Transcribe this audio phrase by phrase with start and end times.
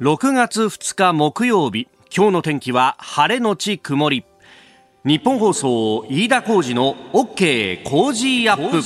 [0.00, 4.24] 6月2日木曜日今日の天気は晴れのち曇り。
[5.04, 8.80] 日本放送飯田浩二の OK 工事アップ。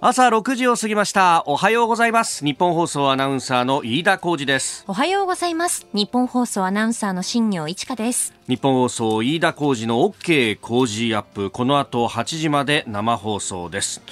[0.00, 1.44] 朝6時を過ぎました。
[1.46, 2.44] おはようございます。
[2.44, 4.84] 日本放送アナウンサーの飯田浩二です。
[4.88, 5.86] おはようございます。
[5.92, 8.34] 日本放送アナウンサーの新業一華です。
[8.48, 11.52] 日本放送飯田浩二の OK 工事アップ。
[11.52, 14.02] この後8時まで生放送です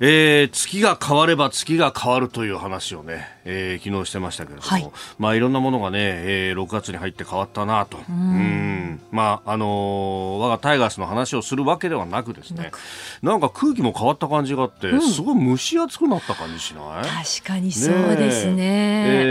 [0.00, 12.70] えー、月が変われば月が変わるという話をね、えー、昨日してましたけれども、はい、まあいろんなものがね、えー、6月に入って変わったなと、うん、まああのー、我がタイガースの話をするわけではなくですね、
[13.22, 17.04] なんか空気も変わった感じがあって、うん、すごい蒸し暑くなった感じしない？
[17.04, 18.56] 確かにそうですね。
[18.58, 18.62] ね、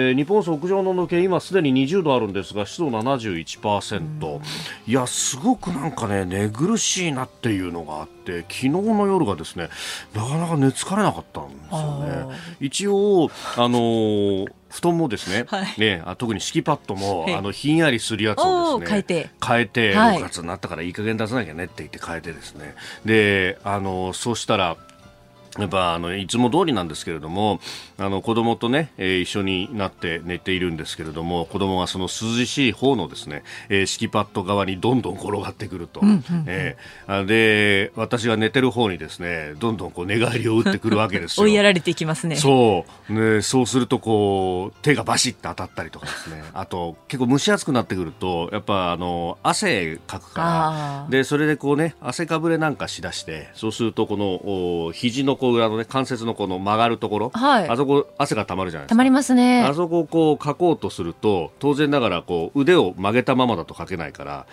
[0.09, 0.11] え。
[0.11, 4.41] ー、日本屋上の抜け今すでに20度あるんですが湿度71%、うん、
[4.87, 9.69] いやすごくなんかね寝苦しいなっていうのがあってて昨日の夜がですね
[10.13, 12.35] なかなか寝つかれなかったんですよね。
[12.59, 14.06] 一応あのー
[14.69, 19.29] 布団もですね、はい、ねあ特に敷きパッドも、あのひんやりするやつをですね変えて。
[19.45, 22.75] 変えて、はい、6月になったからいい加減出さなきゃねって言って変えてですね。
[23.05, 24.77] であのそうしたら
[25.57, 27.59] やっぱあのいつも通りなんですけれども
[27.99, 41.45] あの子供とね、えー、一緒になって寝ているんですけれども子供はその涼しい方のですね、えー、敷きパッド側にどんどん転がってくると、うんうんうん、えー、で私が寝てる方にですねどんどんこう寝返りを打ってくるわけですよ。
[41.45, 42.35] 追いやられていきますね。
[42.35, 43.13] そう。
[43.13, 46.43] ねそうするとこう手がバシッと当たったりとかですね。
[46.53, 51.07] あと結構蒸し暑くなってくるとやっぱあの汗かくから。
[51.09, 58.89] でそれでこうね汗かぶれなんかしだしてそうするとこの肘のこう裏のね関節のこの曲がるところ、はい、あそこ汗がたまるじゃないですか。
[58.89, 59.63] たまりますね。
[59.63, 64.45] あそこをこう書こうとすると、当然ながらこう腕を曲げたままだと書けないから、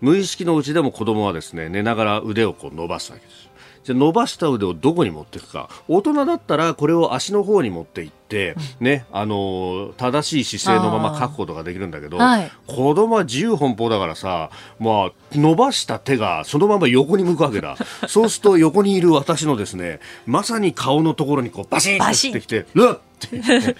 [0.00, 3.51] 無意識のうちでも子供はですね、寝ながら腕をこう伸ばすわけです。
[3.84, 5.68] じゃ伸ばした腕をどこに持っていくか。
[5.88, 17.76] 大人だったらこれを足の方に持っていって、うん、ねあの正しい姿勢のまま書くことができるんだけど、はい、子供は自由奔放だからさ、まあ、伸ばした手がそのまま横に向くわけだ。
[18.06, 23.76] そうすると横にいる私のですねまさに顔のところにこうバシッとってきて「ルッ!」って。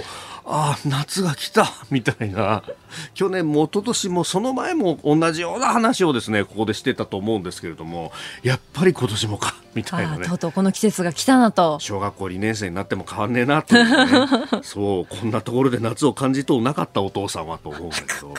[0.52, 2.62] ああ夏が来た みたいな。
[3.14, 8.10] 去年も一昨年もその前も同じような話をですねここでしてたと思うんですけれども
[8.42, 10.26] やっぱり今年もか みたいなね。
[10.26, 11.78] とうとうこの季節が来たなと。
[11.80, 13.84] 小学校2年生になっても変わんねえなと、ね、
[14.62, 18.34] そうこんなところで夏を感じとうなかったお父さんはと思うんだけど。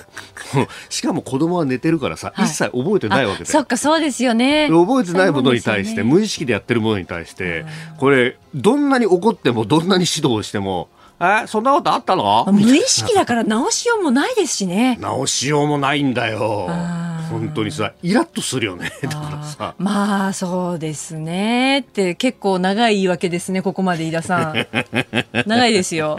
[0.89, 4.67] しかも子供は寝てるからさ、はい、一切覚えてないわけでそっかそうですよね。
[4.69, 7.65] 覚えてないものに対して、ね、無意識でやってるものに対して
[7.97, 10.89] これどんなに怒ってもどんなに指導をしても
[11.21, 12.47] えそんなことあったの？
[12.51, 14.97] 無意識だから直しようもないですしね。
[15.01, 16.69] 直しようもないんだよ。
[17.29, 18.91] 本当にさイラッとするよね。
[19.03, 19.75] だからさ。
[19.77, 21.79] まあそうですね。
[21.79, 24.67] って結構長い言い訳ですねここまで飯田さん。
[25.47, 26.17] 長いですよ。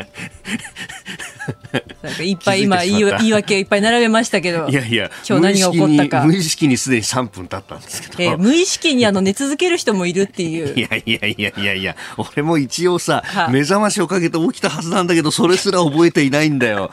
[2.03, 4.69] なんかいっぱい今言い言い訳いっぱい並べましたけど。
[4.69, 6.25] いやいや今日何が起こったか。
[6.25, 10.75] 無意識にすでに3分経ったんですけど、えー、無意識にあの寝続ける人もいるっていう。
[10.75, 16.91] いやいやいやいやいや俺も一応さ目覚ましをかけて起きたはずなんだけどそれすら覚えていないんだよ。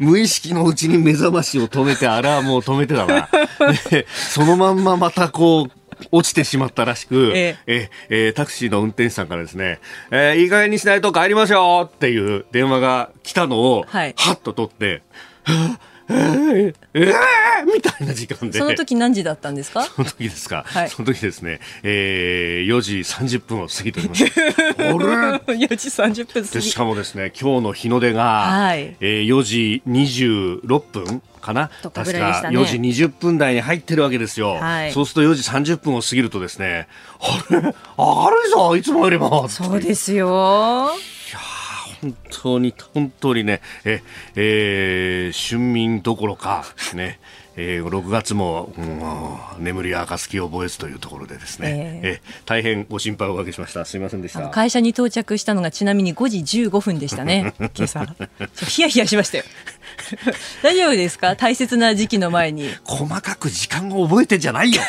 [0.00, 3.28] 無意識のうちに目覚ましを止めてアラームを止めてだな。
[4.06, 5.78] そのまんままたこう
[6.12, 7.90] 落ちてしまったらしく、ええ。
[8.08, 15.02] えー、タクシーの運転手さんからですね、えー、いい加減にしないと帰りましょうっていう電話が来たのを、はい、はっと取って、
[16.10, 18.58] えー、えー、みたいな時間で。
[18.58, 19.82] その時何時だったんですか？
[19.84, 24.24] その時ですか、はい、その時ですね、えー、4時30分を過ぎております。
[24.24, 25.88] あれ ?4 時
[26.22, 26.62] 30分過ぎ。
[26.62, 31.70] しかもですね、今日の日の出が、はい、えー、4時26分かな？
[31.82, 36.88] 確か4時20分台に入ってるわけですよ、はい、そうすると4時30分を過ぎるとですね
[37.20, 37.58] あれ？
[37.96, 39.48] あるぞいつもよりも。
[39.48, 40.90] そうですよ
[42.00, 44.02] 本当に、本当にね、え、
[44.36, 46.64] えー、春眠どころか、
[46.94, 47.18] ね、
[47.56, 48.72] えー、6月も、
[49.58, 53.84] うん、眠り暁を覚えずというところでですね、えー、え大変ご心配をおかけしました。
[53.84, 54.48] すみませんでした。
[54.50, 57.54] 会社に到着したのがちなみに5時15分でしたね。
[57.74, 58.06] 今朝
[58.68, 59.44] ヒヤヒヤしましたよ。
[60.62, 61.34] 大丈夫ですか？
[61.34, 62.70] 大切な時期の前に。
[62.84, 64.80] 細かく時間を覚えてんじゃないよ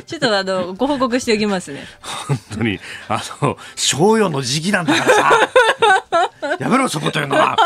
[0.00, 1.84] ちょっとあのご報告しておきますね。
[2.00, 5.32] 本当にあの商用の時期なんだからさ。
[6.58, 7.56] やめろそこというのは。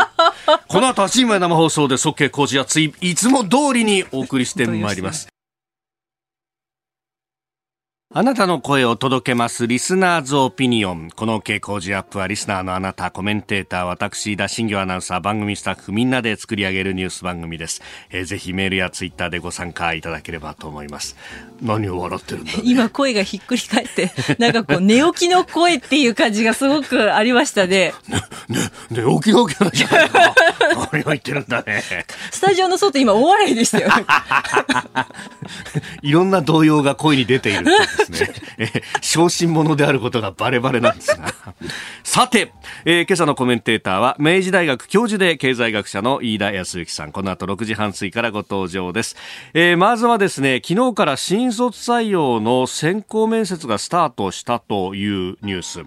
[0.69, 5.29] この後は新米生放送で即計工事やついいつも通りにお送りしてまいります。
[8.15, 11.11] あなたの声を届けますリスナーズオピニオン。
[11.11, 17.83] この傾向時アップはリスナーのあなた、コメンテーター、私、田新業アナウンサー、番組スタッフみんなで作り上げるニュース番組です。
[18.11, 21.17] えー、ぜひメールやツイッターでご参加いただければと思います。
[21.61, 27.93] 何を笑ってるんだ、ね、今声がひっくり返って、 なんかこう寝起きの声っていう感じがすごくありましたね。
[28.49, 28.61] ね、
[28.91, 30.33] ね、起きな起きなじゃないか。
[30.93, 31.83] 何を言ってるんだね。
[32.31, 33.91] スタジオの外今大笑いでしたよ。
[36.03, 37.67] いろんな動揺が声に出ている
[37.97, 38.35] ですね。
[38.59, 41.33] え小心者であることがバレバレなんですが。
[42.03, 42.53] さて、
[42.85, 47.13] えー、今朝のコメンテーターは、明治大学教授で経済学者の飯田康之さん。
[47.13, 49.17] この後6時半過ぎからご登場です。
[49.55, 55.81] えー、まずはですね、昨日から新卒採用の選考面接がスタートしたというニュース。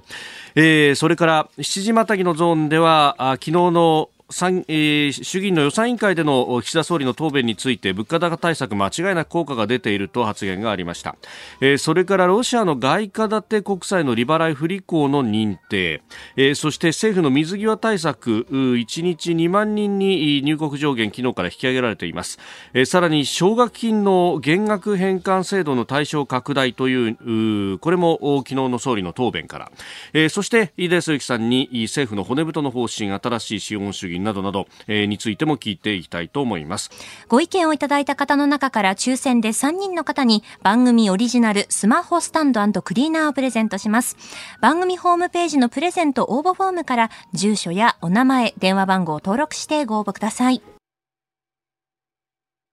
[0.55, 11.15] えー、それから7時またぎのゾーンでは、あ昨日の参えー、衆議院の予算委員会での岸田総理の答弁について物価高対策間違いなく効果が出ていると発言がありました、
[11.61, 16.03] えー、それからロシアの外貨建て国債の利払い不履行の認定、
[16.35, 22.37] えー、そして政府の水際対策1日2万人に入国上限昨日から引き上げられています、
[22.73, 29.71] えー、さらに奨学金の減額返還制度の対象拡大というこれも昨日の総理の答弁から、
[30.13, 36.91] えー、そして飯田康之さんに政府の骨太の方針新しい資本主義などなど、えー、についても聞いていきたいと思います
[37.27, 44.17] ご意見をいただいた方の中から抽選で3人の方に番組オリジナルスマホスタンドクリーナーをプレゼントします
[44.61, 50.61] 番組ホームページのプレゼント応募フォームから住所やお名前電話番号を登録してご応募ください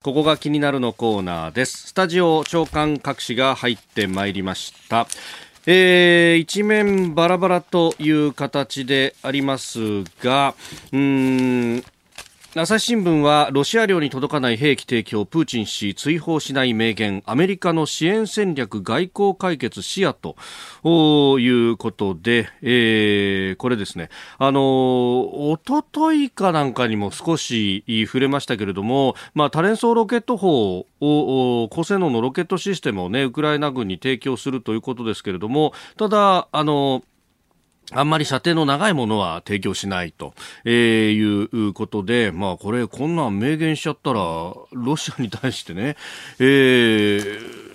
[0.06, 1.88] ここが気になるのコーナーです。
[1.88, 5.08] スタジオ長官各紙が入ってまいりました。
[5.66, 10.54] えー、一面バラバラという形でありますが、
[10.92, 11.84] うん
[12.58, 20.36] 朝日新聞はロシア領に届かない兵器提供プーチン氏追放しない明言アメリカの支援戦略外交解決視野と
[21.38, 24.08] いうことで、えー、これですね。
[24.38, 37.02] あのおとといかなんかにも少し触れましたけれども、まあ、多連装ロケット砲を高性能のロケットシステムをねウクライナ軍に提供するということですけれどもただあの
[37.92, 40.34] あんまり射程の長いものは提供しないと、
[40.64, 44.20] えー、いうことで、まあこれこんなん明言しちゃったら、
[44.72, 45.96] ロシアに対してね、
[46.38, 47.65] えー、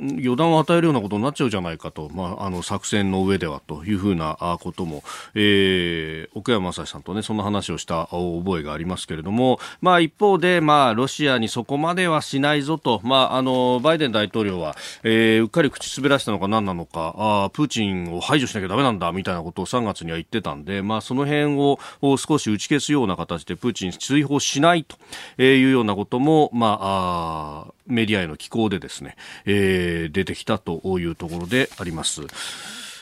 [0.00, 5.02] 予断を与えるようなことになっちゃうじゃないかと、まあ、あの作戦の上ではというふうなことも、
[5.34, 17.14] えー、奥山正さんとねそんな話をした覚えがありますけれども、まあ、一方で、まあ、ロシアにそこまではしないぞと、まあ、あのバイデン大統領は、えー、うっかり口滑らしたのか何なのか。
[17.18, 21.78] あプーチンを排除しなきゃだめなんだみたいなことを3月には言ってたんで、まあ、その辺を
[22.16, 24.96] 少し打ち消すような形でプーチン追放しないと
[25.42, 32.22] いうようなことも、まあ、あメディアへの寄稿でですね、えー、出てきたというところであります。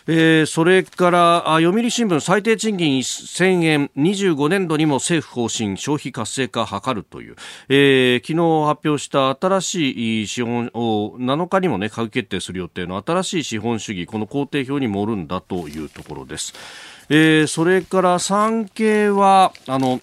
[0.08, 7.36] えー、それから読売新聞最低賃金1000円25年度にも政府方針消費活性化を図るという、
[7.68, 16.54] えー、昨日発表した新しい資本を7日にもね閣議決定する予定の新しい資本主義この工程表に盛るんだというところです、
[17.08, 20.00] えー、それから産経はあの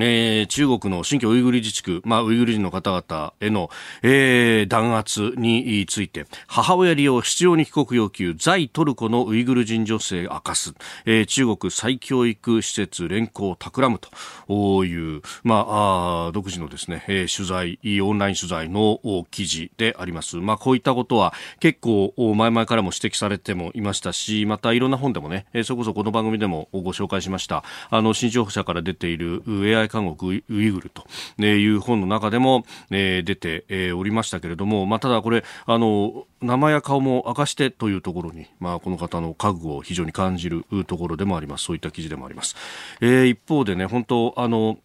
[0.00, 3.70] えー、中国の新疆ウイグル自治区、まあ、ウイグル人の方々への、
[4.02, 10.74] えー、弾圧について、母親利用必要に帰国要求、在トルコのウイグル人女性明かす、
[11.04, 19.00] えー、中国再教育施設連行企むという、まあ、あ独自のですね、えー、取材、オンライン取材の
[19.30, 20.36] 記事であります。
[20.36, 31.06] まあ、こういったことは結構前々からも指摘されてもいましたし、またいろんな本でもね、えー、そこそこの番組でもご紹介しました、あの、新潮社から出ている AI 監獄ウイグルと
[31.42, 41.64] いう本の中でも、え、出て、え、おりましたけれども、まあ、ただこれあの名前や顔も明かしてというところに、まあ、この方の覚悟を非常に感じるところでもあります。
[41.64, 42.56] そういった記事でもあります、
[43.00, 44.78] えー、一方でね本当あの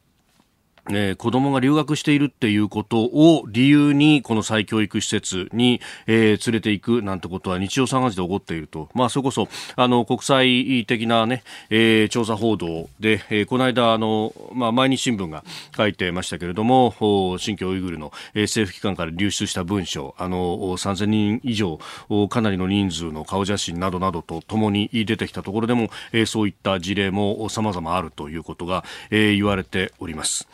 [0.89, 15.43] えー、子供が留学しているっていうことを理由にこの再教育施設に、えー、連れていくなんてことは日常茶飯事で起こっていると、まあ、それこそあの国際的なね、えー、調査報道で、えー、この間あの、まあ、毎日新聞が
[15.75, 16.93] 書いてましたけれども
[17.39, 21.79] 新疆ウイグルの、えー、政府機関から流出した文書あの3000人以上
[22.29, 30.47] かなりの人数の顔写真などなどとともに出てきたところでも、えー、そういった事例も様々あるということが、えー、言われております。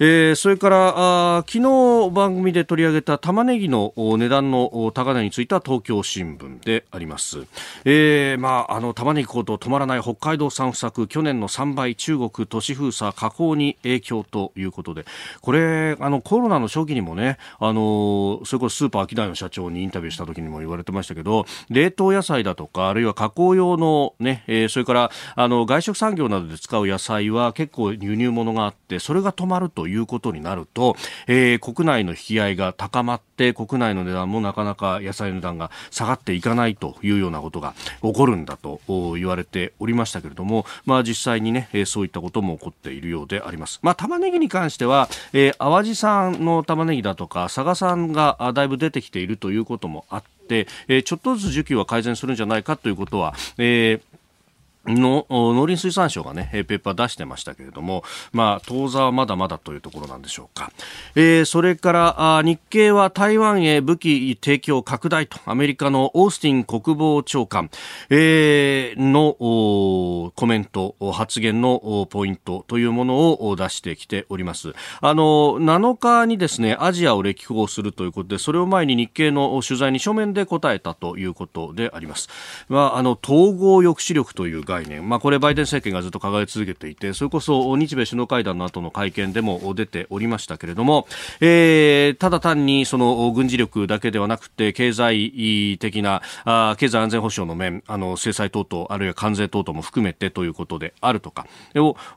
[0.00, 0.94] えー、それから
[1.38, 7.46] あ昨日番組で取り上げた玉ねぎの値段の高値については東京新聞であります、
[7.84, 15.04] えーまあ、あの玉ねぎ高騰止まらない北海道産不作去年の3倍中国都市封鎖加工に影響ということで。
[15.40, 43.80] これあのコロナの初期にもねあのそれこそスーパーアキダイの社長にインタビューした時にも言われてましたけど冷凍野菜だとかあるいは加工用のね、えー、それからあの外食産業などで使う野菜は結構輸入物があってそれが止まるとということになると、えー、国内の引き合いが高まって国内の値段もなかなか野菜の値段が下がっていかないというようなことが起こるんだと言われておりましたけれども、まあ、実際にねえ、そういったことも起こっているようであります。
[43.82, 54.07] まあ、玉ねぎに関しては、えー、淡路産の玉ねぎだとか佐賀産がだいぶ出てきているということもあって、えー、ちょっとずつ需給は改善するんじゃないかということは、えー
[54.94, 60.72] の農林水産省がね、ペーパー出してましたけれども、まあ、当座はまだまだというところなんでしょうか。
[61.14, 67.70] えー、それから、あ日経は台湾へ武器提供拡大と、アメリカのオースティン国防長官、
[68.10, 74.72] えー、のコメント、発言のポイントというものを出してきております。
[75.00, 82.28] あの、7日にですね、アジアを歴訪するということで、それを前に日経の取材に書面で答えたということであります。
[82.68, 91.06] まあ、あの、統合抑止力という概念、まあ、これバイデン政権がずっと掲げ続けていてそれこそ日米首脳会談の後の会見でも出ておりましたけれども、
[91.40, 101.46] えー、ただ単にその軍事力だけではなくて経済的なあ経済安全保障の面あの制裁等々あるいは関税等々も含めてということであるとか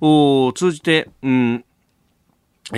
[0.01, 1.65] を通じて、うん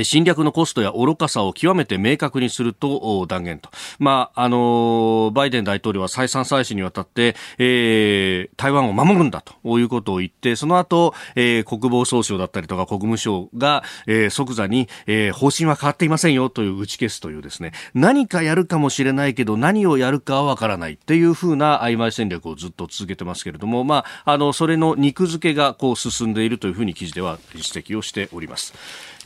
[0.03, 3.69] 侵略のコストや愚かさを極めて明確にすると断言と。
[4.00, 28.73] まあ、あの、バイデン大統領は再三再四にわたって、えー、台湾を守るんだということを言って、その後、えー、国防総省だったりとか国務省が、えー、即座に、えー、方針は変わっていませんよという打ち消すというですね、何かやるかもしれないけど何をやるかはわからないっていうふうな曖昧戦略をずっと続けてますけれども、まあ、あの、それの肉付けがこう進んでいるというふうに記事では指摘をしております。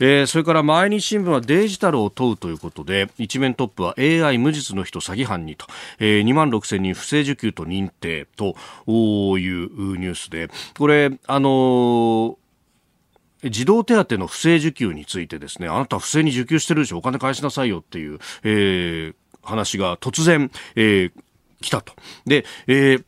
[0.00, 5.66] えー、それから毎日新聞はデジタルを問うということで一面トップは AI 無実の人詐欺犯にと、
[5.98, 10.48] えー、2万6000人不正受給と認定というニュースで。
[10.78, 12.36] これあのー
[13.44, 21.12] 児童手当の不正受給についてですね、あなた不正に受給してるでしょ、お金返しなさいよっていう、えー、話が突然、えー、
[21.60, 21.94] 来たと。
[22.26, 23.04] で、えー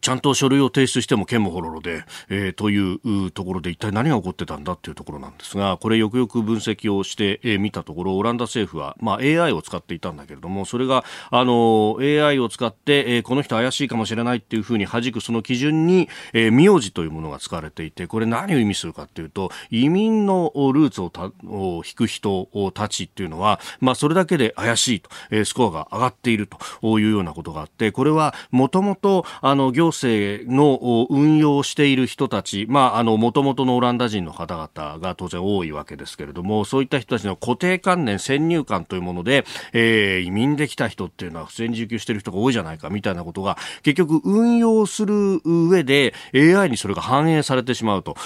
[0.00, 26.48] ちゃんと書類を提出しても剣もほろろで、えー、というところで一体何が起こってたんだっていうところなんですが、これよくよく分析をしてみ、えー、たところ、オランダ政府は、まあ、AI を使っていたんだけれども、それが、あの、AI を使って、えー、この人怪しいかもしれないっていうふうに弾くその基準に、えー、名字というものが使われていて、これ何を意味するかっていうと、移民のルーツをたを引く人たちっていうのは、まあ、それだけで怪しいと、えー、スコアが上がっている
[26.80, 48.16] というようなことがあって、これはもともと、あの、行政の運用している人たち、まあ、あの、元々のオランダ人の方々が当然多いわけですけれども、そういった人たちの固定観念、先入観というもので、えー、移民できた人っていうのは不正に受給している人が多いじゃないか、みたいなことが、結局運用する上で AI にそれが反映されてしまうと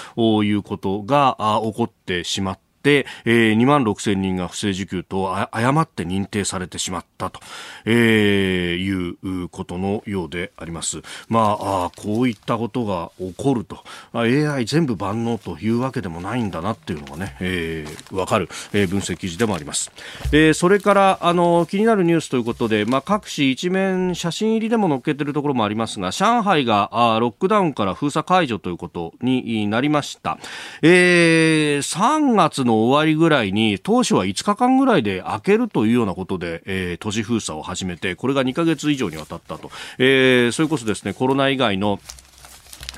[0.45, 7.39] いうことが起こってしまって、で、えー、2万6千人が不正受給と誤って認定されてしまったと、
[7.85, 11.03] えー、いうことのようであります。
[11.29, 19.93] まあ、あこういったことが起こると、AI 全部万能というわけでもないんだなっていうのがね、えー、わかる、えー、分析記事でもあります。
[20.33, 30.39] えー、それから、あの、気になるニュースということで、まあ、各紙一面写真入りでも載っけてるところもありますが、上海があロックダウンから封鎖解除ということになりました。
[30.81, 39.71] えー、3月の終わりぐらいに、当初は5日間ぐらいで開けるというようなことで、えー、都市封鎖を始めて、これが2ヶ月以上にわたったと。
[39.99, 42.01] えー、それこそですね、コロナ以外の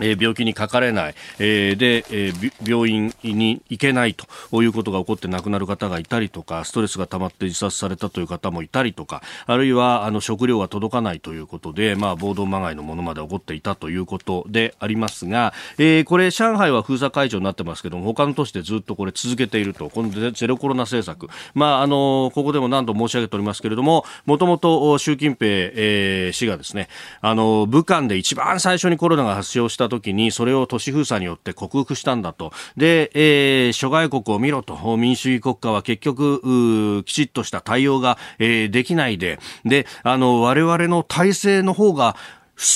[0.00, 2.32] え病気にかかれない、え、で、え、
[2.64, 26.88] 病院に行けないということが起こって亡くなる方がいたりとか、ストレスが溜まって自殺されたという方もいたりとか、あるいはあの食料が届かないということで、まあ、暴動まがいのものまで起こっていたということでありますが、えー、これ、上海は封鎖解除になってますけども、他の都市でずっとこれ続けていると、このゼロコロナ政策、まあ、あのここでも何度申し上げておりますけれども、もともと習近平、えー、氏がですね、
[27.20, 32.52] あの武漢で一番最初にコロナが発症した時にそれを都市封鎖によって克服したんだと。
[32.78, 34.96] で、えー、諸外国を見ろと。
[34.96, 39.38] 民主主義国家は結局きちっとした対応が、えー、できないで。
[39.64, 42.16] であの我々の体制の方が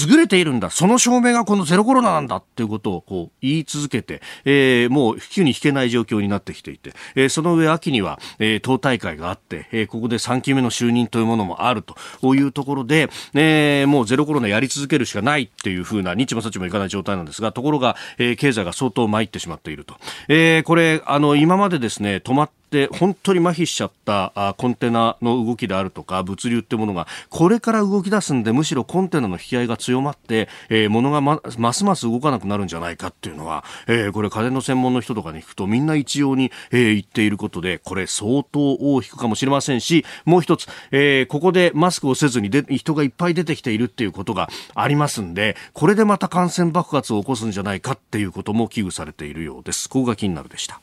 [0.09, 0.71] 優れているんだ。
[0.71, 19.97] その証明がこのゼロコロナなんだっていうことをこう言い続けて、えー、もう引きに引けない状況になってきていて、えー、その上秋には、えー、党大会があって、えー、ここで3期目の就任というものもあるというところで、えー、もうゼロコロナやり続けるしかないっていうふうな、日もさちもいかない状態なんですが、ところが、えー、経済が相当参ってしまっていると。
[20.29, 49.89] えー、これ、あの、今までですね、止まってして本当に麻痺しちゃったあコンテナの動きであるとか物流ってものがこれから動き出すんでむしろコンテナの引き合いが強まって、えー、物がまますます動かなくなるんじゃないかっていうのは、えー、これ家電の専門の人とかに聞くとみんな一様に、えー、言っていることでこれ相当大きくかもしれませんしもう一つ、えー、ここでマスクをせずにで人がいっぱい出てきているっていうことがありますんでこれでまた感染爆発を起こすんじゃないかっていうことも危惧されているようです。
[49.89, 50.81] ここが気になるでした。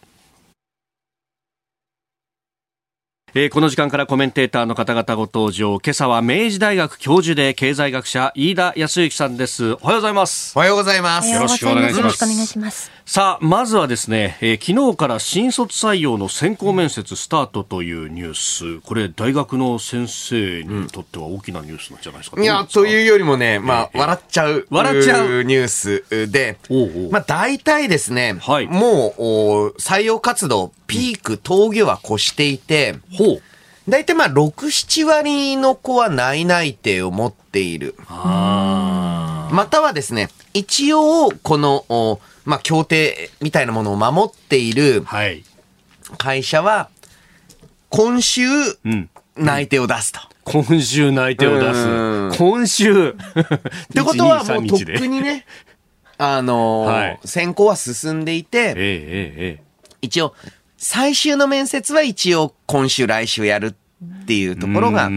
[3.34, 5.80] えー、この時間からコメンテーターの方々ご登場。
[5.80, 9.72] 今朝は明治大学教授で経済学者飯田康之さんです。
[9.76, 10.52] おはようございます。
[10.54, 11.30] おはようございます。
[11.30, 12.92] よろしくお願いしますよろしくお願いします。
[13.06, 18.82] さあ、まずはですね、えー昨日から新卒採用の選考面接スタートというニュース。
[18.82, 22.42] これ、大学の先生にとっては大きなニュースなんじゃないですか？
[22.42, 24.68] いや、というよりもね、まあ、ええ笑っちゃう。
[24.70, 25.44] 笑っちゃう？
[25.44, 33.42] ニュースで、おうおうまあ、大体ですね、はいもう、お採用活動、ピーク、峠は越していて、ほう。
[33.90, 37.96] 大体まあ、6、7割の子は内内定を持っている。
[38.10, 45.06] あまたはですね、一応、この、おまあ、協定みたいなものを守っている。
[46.18, 46.90] 会社は、
[47.90, 48.42] 今週、
[48.84, 49.10] うん。
[49.38, 50.20] 内定を出すと。
[50.44, 52.38] 今週内定を出うんす。
[52.38, 53.10] 今週。
[53.10, 53.16] っ っ
[53.94, 55.46] てことはもうとっくにね、
[56.18, 59.64] あのーはい選考は進んでいて、えええええ
[60.02, 60.34] 一応、
[60.84, 65.12] 最終の面接は一応今週来週やるっていうところが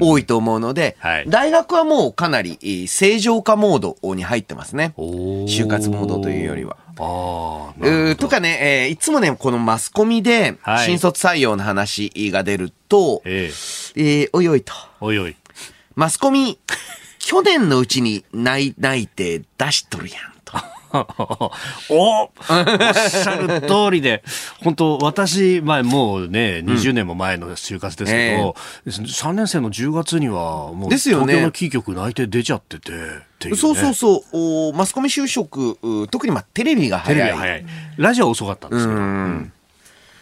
[0.00, 4.94] 多いと思うのではい、大学はもうかなりえー正常化モードに入ってますね。
[4.96, 6.78] 就活モードというよりは。
[6.98, 13.50] ああ、うーとかね、えーいつもね、このマスコミではい新卒採用の話が出ると、え
[13.96, 15.36] ええーおいおいと、おいおい。
[15.96, 16.58] マスコミ、
[17.18, 20.33] 去年のうちに内内定出しとるやんと。
[20.94, 21.50] お
[21.90, 22.30] おっ
[23.08, 24.22] しゃる通りで、
[24.62, 28.54] 本当私、前もうね、20年も前の就活ですけど、
[28.86, 31.34] 3年生の10月には、もう、ですよね。
[31.34, 33.56] 東京のキー局内定出ちゃってて、ね。
[33.56, 34.22] そうそうそう。
[34.32, 37.32] おマスコミ就職、う特にまあテレビがテレ早い。
[37.32, 37.66] ビが早い。
[37.96, 38.98] ラジオは遅かったんですけど。
[38.98, 39.52] うん。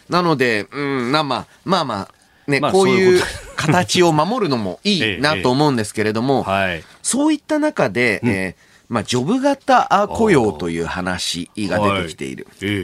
[0.09, 3.21] なので、うん、なまあ、まあまあ、ね、まあこういう
[3.55, 6.83] 形を守るのもいええいなと思うんですけれども、 はい。
[7.01, 12.47] そういった中で、えーまあ、ジョブ型あ雇用という話が出てきている。
[12.61, 12.77] ええええ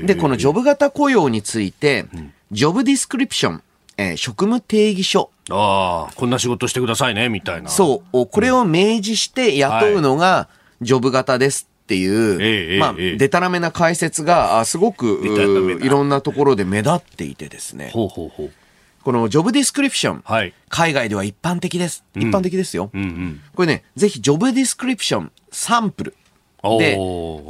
[0.04, 0.06] え。
[0.06, 2.06] で、このジョブ型雇用について、
[2.52, 3.62] ジョブディスクリプション、
[3.96, 7.70] えー職務定義書、ああ、こんな仕事してくださいね、みたいな。
[7.70, 10.48] そう、これを明示して雇うのが、
[10.80, 13.16] ジョブ型ですっていう、ええまあ、ええ。
[13.16, 15.20] でたらめな解説が、あすごく、
[15.82, 18.50] いろんなところで目立っていてですね、ほうほうほう。
[19.08, 20.52] このジョブディスクリプション、はい。
[20.68, 22.04] 海外では一般的です。
[22.14, 22.90] 一般的ですよ。
[22.92, 23.40] うんうん。
[23.56, 26.14] これね、ぜひジョブディスクリプションサンプル
[26.78, 26.98] で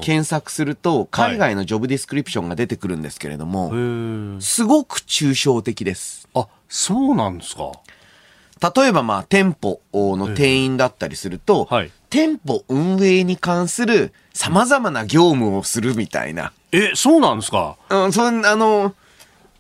[0.00, 6.28] 検索すると、海外のジョブディスクリプションが出てくるんですけれども、へえすごく抽象的です。
[6.32, 7.72] あ、そうなんですか？
[8.76, 16.52] 例えばまあ店舗の店員だったりすると、はい店舗運営に関する様々な業務をするみたいな。
[16.70, 17.76] え、そうなんですか？
[17.90, 18.94] うん、そんあの、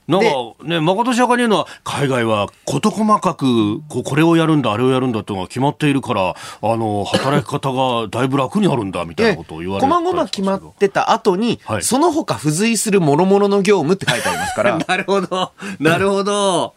[0.08, 0.26] なんか
[0.64, 15.52] ね、誠しやかに言うのは、海外は事細かく、こうこれをやるんだ、あれをやるんだっていうのが決まっているから、あの、働き方がだいぶ楽になるんだ、みたいなことを言われて細々決まってた後に、はいその他付随する諸々の業務って書いてありますから、なるほど。
[15.78, 16.74] なるほど。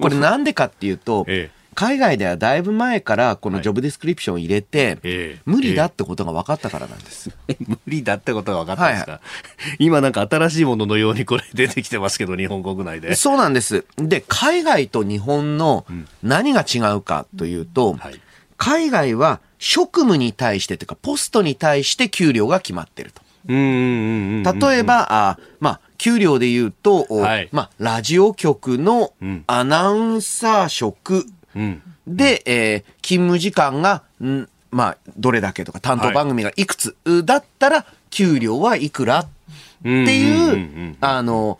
[0.00, 7.30] これなんでかっていうと、ええ海外ではだいぶ前からこのジョブディスクリプションを入れて、ええ無理だってことが分かったからなんです。
[7.68, 9.20] 無理だってことが分かったんですか、
[9.78, 13.14] 今なんか新しいもののようにこれ出てきてますけど、日本国内で。
[13.14, 13.84] そうなんです。
[13.96, 15.86] で、海外と日本の
[16.20, 18.20] 何が違うかというと、はい。
[18.56, 23.22] 海外は職務に対してというか、ポストに対して給料が決まってると。
[23.46, 24.58] うんうんうんうん。
[24.58, 31.37] 例えば、あまあ、給料で言うと、おはいまあ、ラジオ局のんアナウンサー職うん。
[32.06, 39.28] で、えー勤務時間が、んまあ、どれだけとか、担当番組がいくつ、だったら、給料はいくらっ
[39.82, 41.58] ていう、あの、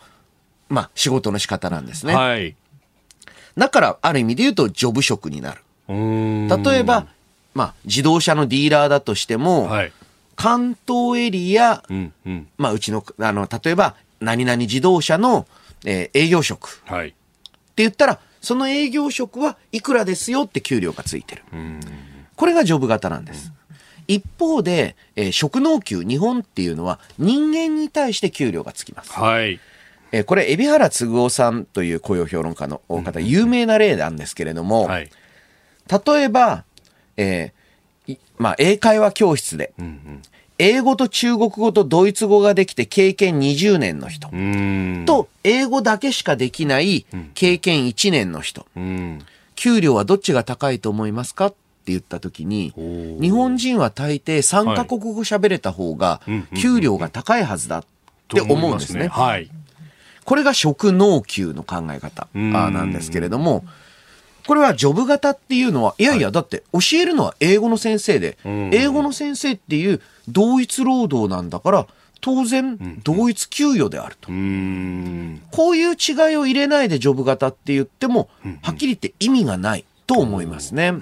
[0.69, 2.15] まあ、仕事の仕方なんですね。
[2.15, 2.55] はい。
[3.57, 5.63] だから、ある意味で言うと、ジョブ職になる。
[5.89, 7.07] 例えば、
[7.55, 9.93] まあ、自動車のディーラーだとしても、はい。
[10.37, 12.49] 関東エリア、うんうん。
[12.59, 15.47] まあ、うちの、あの、例えば、何々自動車の、
[15.85, 17.15] えー営業職ってはい。
[17.77, 21.43] 言ったら、その営業職はいくらですよって給料がついてる。
[22.37, 23.53] これがジョブ型なんです。
[24.07, 29.13] 一方で、えー職能給、日本っていうのは人間に対して給料がつきます。
[29.13, 29.61] はい。
[30.13, 35.11] えーこれ、海老原嗣夫さんという雇用評論家の方、有名な例なんですけれども、はい。
[36.07, 36.65] 例えば、
[37.17, 40.23] えーいまあ、英会話教室で、うんうん。
[40.59, 45.05] 英語と中国語とドイツ語ができて経験20年の人うん。
[45.07, 48.67] と、英語だけしかできない経験1年の人。
[48.77, 49.25] うん。
[49.55, 57.85] 給料はどっちが高いと思いますかって言った時に、ー日本人は大抵3カ国語喋れた方がうんうん給料が高いはずだっ
[58.29, 59.09] て思うんですね。
[59.09, 59.51] はい。
[60.25, 63.65] これが職能給の考え方なんですけれども、
[64.49, 71.87] これはジョブ型っていうのは、いやいや、だって教えるのは英語の先生で、ん英語の先生っていう同一労働なんだから、
[72.23, 74.33] 当然同一給与であると。
[74.33, 75.43] うん。
[75.51, 78.31] こういう違いを入れないでジョブ型って言っても、
[78.63, 80.95] はっきり言って意味がないと思いますね。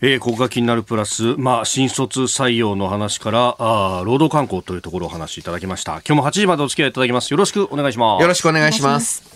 [0.00, 5.94] えー、ここが気になるプラス、まあ、新卒採用の話から、あー労働観光というところをお話しいただきました。
[6.06, 7.32] 今日も8時までお付き合いいただきます。
[7.32, 8.22] よろしくお願いします。
[8.22, 9.35] よろしくお願いします。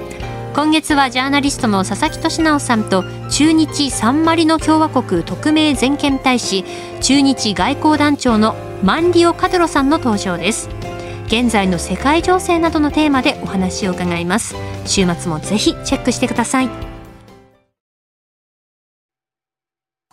[0.53, 6.65] 今月はジャーナリストの佐々木俊尚さんと駐日サンマリノ共和国特命全権大使
[6.99, 10.69] 駐日外交団長のマンリオ・カデロさんの登場です。
[11.27, 14.55] 現在の世界情勢などのテーマでお話を伺います。
[14.85, 16.90] 週末もぜひチェックしてください。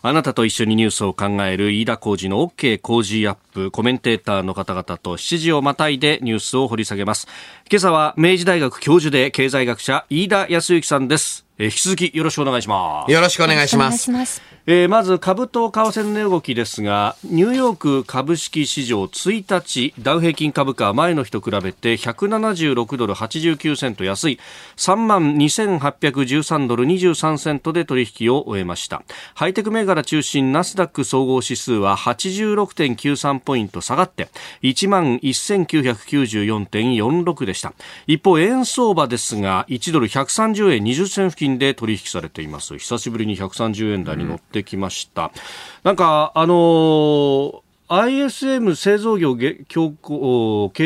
[0.01, 7.27] あなたと一緒にニュースを考える飯田浩司の OK Cozy up コメンテーターの方々と7時をまたいでニュースを掘り下げます。
[7.69, 11.48] 今朝は明治大学教授で経済学者飯田康之さんです。
[11.59, 13.11] えー引き続きよろしくお願いします。
[13.11, 14.09] よろしくお願いします。
[14.09, 14.41] ます
[14.71, 24.37] えーまず株と為替の値動きですがニューヨーク株式市場1日ダウ平均株価は前の日と比べて176ドル89セント安い
[24.77, 29.01] 3万2813ドル23セントで取引を終えました
[29.33, 34.29] ハイテク銘柄中心ナスダック総合指数は86.93ポイント下がって
[34.61, 37.73] 1万1994.46でした
[38.05, 42.77] 一方円相場ですが1ドル130円20銭付近で取引されています。
[42.77, 45.31] 久しぶりに130円台に乗ってきました、
[45.83, 49.87] なんかあのー ISM 製造業景景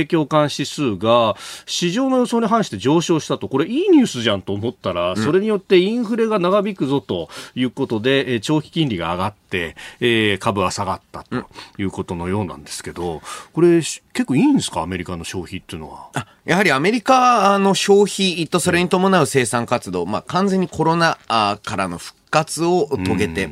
[0.01, 1.35] 況感指数が
[1.65, 11.35] 市場の予想に反して上昇したと、これいいニュースじゃんと思ったら、それによってインフレが長引くぞということで、えー長期金利が上がって、えー株は下がったと
[11.77, 14.81] いうことのようなんですけど、これし結構いいんですか？
[14.81, 16.09] アメリカの消費っていうのは。
[16.13, 23.49] あやはりアメリカの消費とそれに伴う生産活動、まあ、完全にコロナあからの復活を遂げて、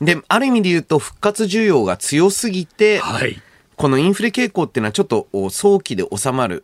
[0.00, 3.40] で、ある意味で言うと復活需要が強すぎて、はい。
[3.76, 6.62] このインフレ傾向っていうのはちょっとお早期で収まる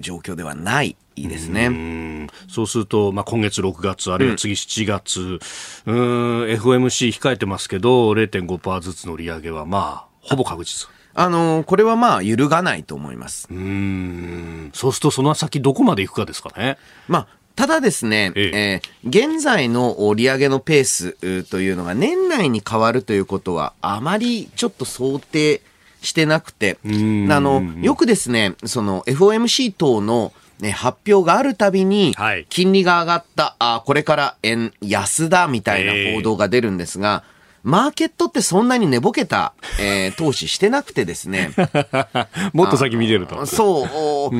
[0.00, 1.66] 状況ではないですね。
[1.66, 5.38] うんそうすると、まあ、今月6月、あるいは次7月、
[5.86, 10.88] うん、FOMC 控えてますけど、0.5%ずつの利上げは、まあ、ほぼ確実。
[11.14, 13.48] あのーこれはまあ揺るがないと思います。
[13.50, 16.78] うん、そうするとその先どこまで行くかですかね。
[17.08, 17.26] まあ、
[17.58, 19.08] ただですね、ええ。
[19.08, 25.60] ー現在のお利上げのペースというのが年内に変わるということはあまりちょっと想定
[26.00, 27.32] してなくて、ん。
[27.32, 37.24] あの、よくですね、その FOMC 等のね、発表があるたびにはい、金利が上がった、あこれから円安だみたいな報道が出るんですが、
[37.64, 41.50] マーケットってそんなに寝ぼけた、えー投資してなくてですね、
[42.54, 43.46] もっと先見てると。
[43.46, 44.30] そう、お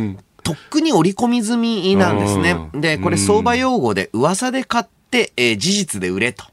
[0.48, 2.52] とっくに織り込み済みなんですね。
[2.72, 6.44] うんで、これ相場用語で噂で買って、えー事実で売れと。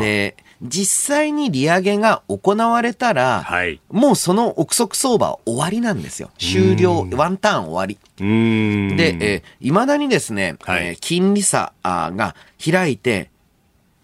[0.00, 3.80] で、実際に利上げが行われたら、はい。
[3.90, 6.30] もうその憶測相場は終わりなんですよ。
[6.38, 7.98] 終了、ワンターン終わり。
[8.20, 8.96] うん。
[8.98, 13.30] で、えー、未だにですね、はいえー金利差が開いて、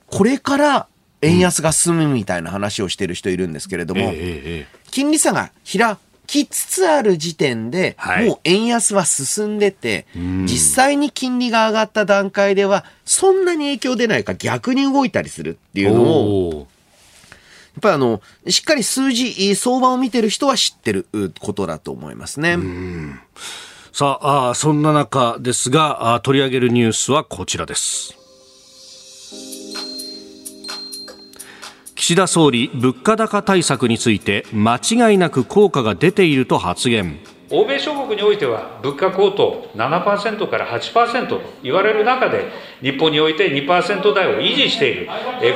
[0.06, 0.86] これから
[1.20, 22.58] 円安が進むみたいな話をしてる人いるんですけれども、ええええ金利差が開きつつある時点で、はいもう円安は進んでて、実際に金利が上がった段階では、そんなに影響出ないか逆に動いたりするっていうのを、やっぱりあの、しっかり数字、相場を見てる人は知ってるうことだと思いますね。
[23.92, 28.18] さああー、そんな中ですが、取り上げるニュースはこちらです。
[32.08, 37.18] 岸田総理、物価高対策について間違いなく効果が出ていると発言。
[37.50, 42.46] 欧米諸国においては物価高騰7%から8%と言われる中で
[42.80, 45.08] 日本において2%台を維持している。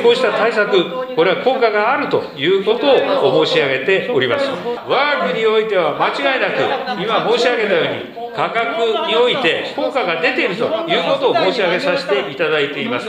[0.03, 4.47] こうした対策これは効果があるということを申し上げております。
[4.47, 13.09] 我が国においては間違いなく今申し上げたように価格において効果が出ているということを申し上げさせていただいています。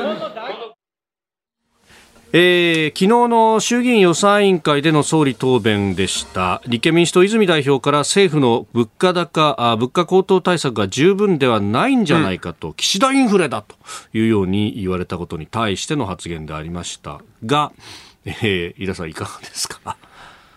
[2.36, 6.64] えー昨日の衆議院予算委員会での総理答弁でした。
[6.66, 13.76] 立憲民主党泉代表から政府の物価高あ物価高騰対策が十分ではないんじゃないかと、岸田インフレだと
[14.18, 17.72] いうように言われたことに対しての発言でありましたが、
[18.26, 19.96] えー、井田さんいかがですか？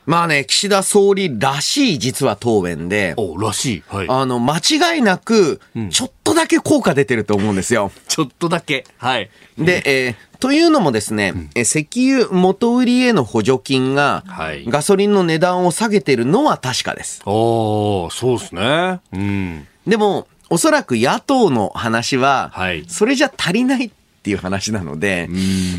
[0.07, 7.90] まあね、岸田総理らしい実は答弁で、おらしい、はい、あの、間違いなく、ちょっとだけ効果出てると思うんですよ。
[8.09, 8.85] ちょっとだけ。
[8.99, 9.29] はい。
[9.59, 17.23] で、えーというのもですね、え石油元売りへの補助金がはい、ガソリンの値段を下げてるのは確かです。
[17.25, 19.01] おーそうですね。
[19.14, 19.66] うん。
[19.87, 22.85] でも、おそらく野党の話は、はい。
[22.87, 23.95] それじゃ足りないって
[24.31, 25.29] いう話なので、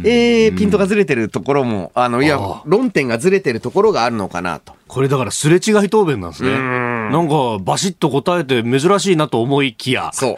[0.04, 4.74] えーピントがずれてるところも、あの、いや論点がずれてるところがあるのかなと。
[4.88, 10.38] これだからすれ違い答弁なんですねなんかバシッと答えて珍しいなと思いきやそ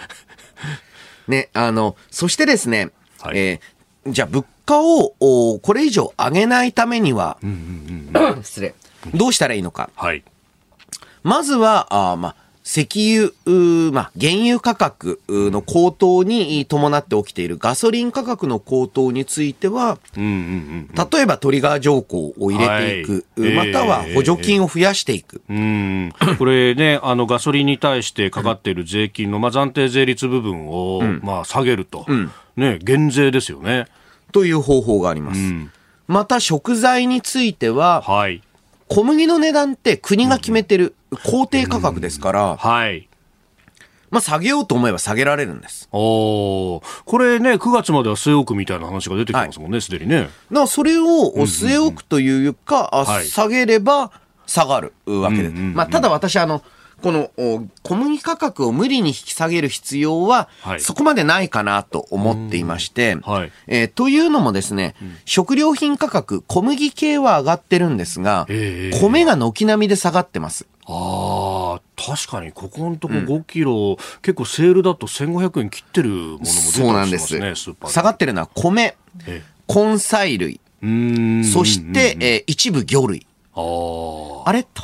[1.27, 1.31] う。
[1.31, 2.89] ね、あの、そしてですね、
[3.21, 7.37] はいえーじゃあ物価をおこれ以上上げないためには、
[8.43, 8.73] 失礼。
[9.13, 9.89] どうしたらいいのか。
[9.95, 10.23] はい
[11.21, 12.35] まずは、あーまあ、
[12.69, 23.53] 石油、うーまあ、原油価格うの高騰に伴って起きているガソリン価格の高騰については、うんうんうん例えばトリガー条項を入れていく、はい。
[23.53, 25.41] または補助金を増やしていく。
[25.49, 26.13] うん。
[26.37, 32.05] これね、あのガソリンに対してかかっている税金の、まあ、暫定税率部分を、まあ、下げると、
[32.55, 33.87] ね、減税ですよね。
[34.31, 35.39] という方法があります。
[35.39, 35.71] ん。
[36.07, 38.41] また食材については、はい、
[38.89, 43.07] 小麦の値段って国が決めてる公定価格ですから、はい。
[44.09, 45.87] まあ下げようと思えば下げられるんです。
[45.91, 50.21] おーこれね、9月までは据え置くみたいな話が出てきてますもんね、すでにね。
[50.21, 51.03] だからそれを
[51.35, 54.11] 据え置くというか、あはい下げれば
[54.47, 55.43] 下がるわけで。
[55.43, 56.63] うんうんうんまあただ私あの、
[57.01, 70.67] このお小麦価格を無理に引き下げる必要ははいそこまでないかなと思っていまして、はいえーというのもですね、食料品価格、小麦系は上がってるんですが、ええ米が軒並みで下がってます。
[70.85, 78.95] ああ、確かに、ここのとこ5キロ、結構セールだと1500円切ってるものも出てそうなんですますね、スーパーで下がってるのは米、
[79.27, 81.43] え根菜類、うーん。
[81.45, 83.27] そして、えー一部魚類。
[83.53, 83.61] あ
[84.45, 84.49] あ。
[84.49, 84.83] あれと。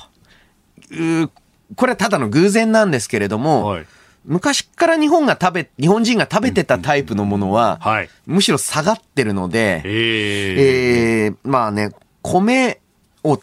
[1.75, 3.85] うーこれはただの偶然なんですけれども、はい。
[4.25, 8.09] 昔から日本が食べ、日本人が食べてたタイプのものは、はい。
[8.25, 12.79] むしろ下がってるので、えええーまあね、米
[13.23, 13.39] を、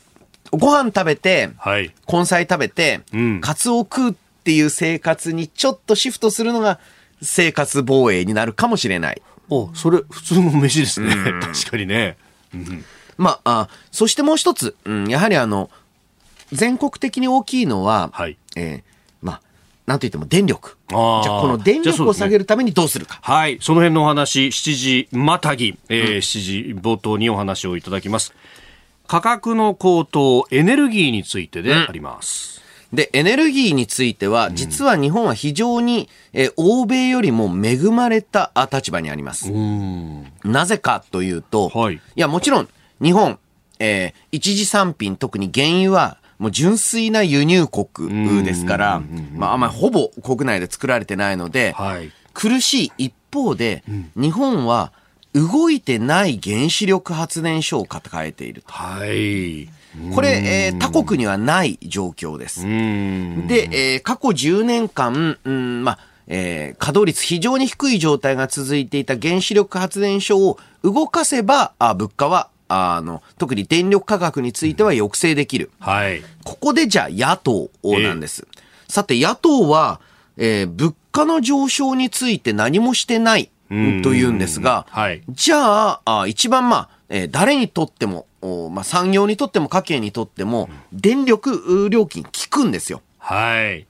[0.51, 1.93] ご飯食べて、はい。
[2.13, 4.15] 根菜食べて、うんカツオ食うっ
[4.45, 6.81] ていう生活にちょっとシフトするのが
[7.23, 9.23] 生活防衛になるかもしれない。
[9.49, 11.15] お、それ、普通の飯ですね。
[11.41, 12.17] 確かにね。
[13.17, 15.71] まあ、あそしてもう一つ、うん、やはりあの、
[16.53, 18.37] 全国的に大きいのは、はい。
[18.57, 18.83] えー
[19.23, 19.43] まあ、
[19.87, 20.77] なんといっても電力。
[20.89, 23.19] じゃあ、この電力を下げるためにどうするか。
[23.23, 23.59] はい。
[23.61, 26.21] その辺のお話、7時またぎ、えー7
[26.75, 28.33] 時冒頭にお話をいただきます。
[29.07, 32.63] 価格の高騰、エネルギーについてであります。
[32.93, 39.51] で、エネルギーについては、実は日本は非常に、えー欧米よりも恵まれたあ立場にあります。
[40.45, 42.69] なぜかというと、はいや、もちろん、
[43.03, 43.39] 日本、
[43.79, 49.03] えー一次産品、特に原油は、もう純粋な輸入国ですから、
[49.37, 52.11] まあ、あんまりほぼ国内で作られてないので、はい。
[52.35, 53.85] 苦しい一方で、
[54.17, 54.93] 日本は
[55.35, 58.73] 動いてない原子力発電所を抱えていると。
[58.73, 59.69] はい。
[60.13, 62.67] これ、えー他国にはない状況です。
[62.67, 63.47] うん。
[63.47, 75.71] で、えー過去10年間、うん、まあ、えー稼働率非常に低い状態が続いていた原子力発電所を動かせば、あ物価は、あの、特に電力価格については抑制できる。
[75.79, 76.23] はい。
[76.45, 78.47] ここでじゃあ野党なんです。
[78.89, 80.01] さて野党は、
[80.37, 93.03] えー物価の上昇について何もしてないうんというんですが、はいじゃああ一番まあ、えー誰にとっても、おまあ、産業にとっても家計にとっても、電力う料金効くんですよ。
[93.19, 93.87] はい。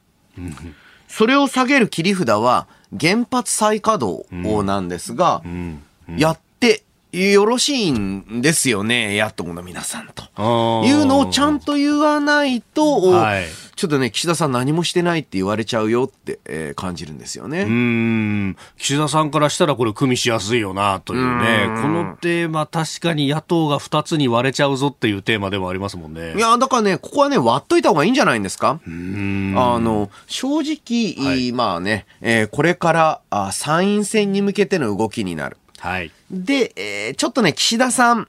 [1.08, 2.66] それを下げる切り札は
[2.98, 5.42] 原発再稼働なんですが、
[6.16, 10.82] やってよろしいんですよね、野党の皆さんと。
[10.86, 13.44] いうのをちゃんと言わないと、はい。
[13.76, 17.62] ちょっとね、岸田さん何もしてないって言われちゃうよって、えー感じるんですよね。
[17.62, 18.56] うーん。
[18.78, 21.66] 岸田さんからしたらこれ組みしやすいよなというね。
[21.82, 26.34] このテーマ確かに野党が2つに割れちゃうぞっていうテーマでもありますもんね。
[26.34, 28.80] いや、だからね、ここはね、割っといた方がいいんじゃないんですか。
[28.86, 31.52] あの、正直、はい。
[31.52, 35.58] まあね、えーこれからあ参院選に向けての動きになる。
[35.82, 36.12] はい。
[36.30, 38.28] で、えーちょっとね、岸田さん、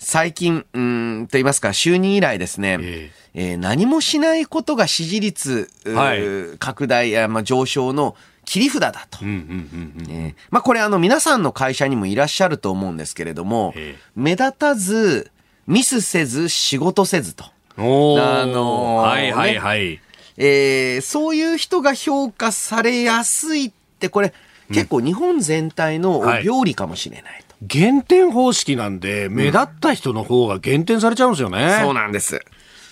[0.00, 3.54] 最近、うーん、と言いますか、就任以来ですね、ええ。
[3.54, 6.58] ー何もしないことが支持率、はい。
[6.58, 9.20] 拡大や、まあ、上昇の切り札だと。
[9.22, 10.10] うんうんうんうん。
[10.10, 15.30] えーまあこれあの皆さんの会社にもいらっしゃると思うんですけれどもええ、目立たず、
[15.68, 17.44] ミスせず、仕事せずと。
[17.44, 20.00] あのーはいはいはい、
[20.36, 24.32] えーそういう人が評価されやすいって、これ、
[24.72, 27.54] 結構日本全体のはい病理かもしれないと。
[27.62, 32.40] 減点方式なんで目立った人の方が減点されちゃうんですよね、そうなんです。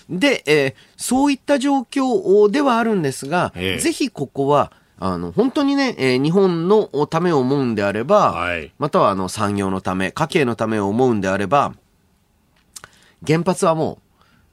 [0.09, 3.79] で、えーそういった状況ではあるんですが、ええ。
[3.79, 8.71] ぜひここは、あの、本当にね、えー日本のためを思うんであれば、はい。
[8.79, 11.73] またはあの産業のため、家計のためを思うんであれば、
[13.25, 13.99] 原発はも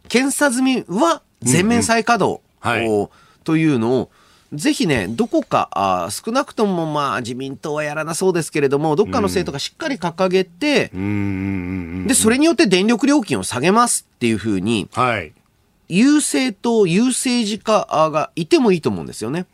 [0.04, 2.88] う、検査済みは全面再稼働、はい。
[2.88, 3.10] お
[3.44, 4.10] というのを、
[4.54, 15.32] ぜひね、どこか、あー少なくともまあ自民党はやらなそうですけれども、どっかの政党がしっかり掲げて、うーんで、それによって電力料金を下げますっていうふうに、はい
[15.88, 19.46] 優政党、優政治家がいてもいいと思うんですよね。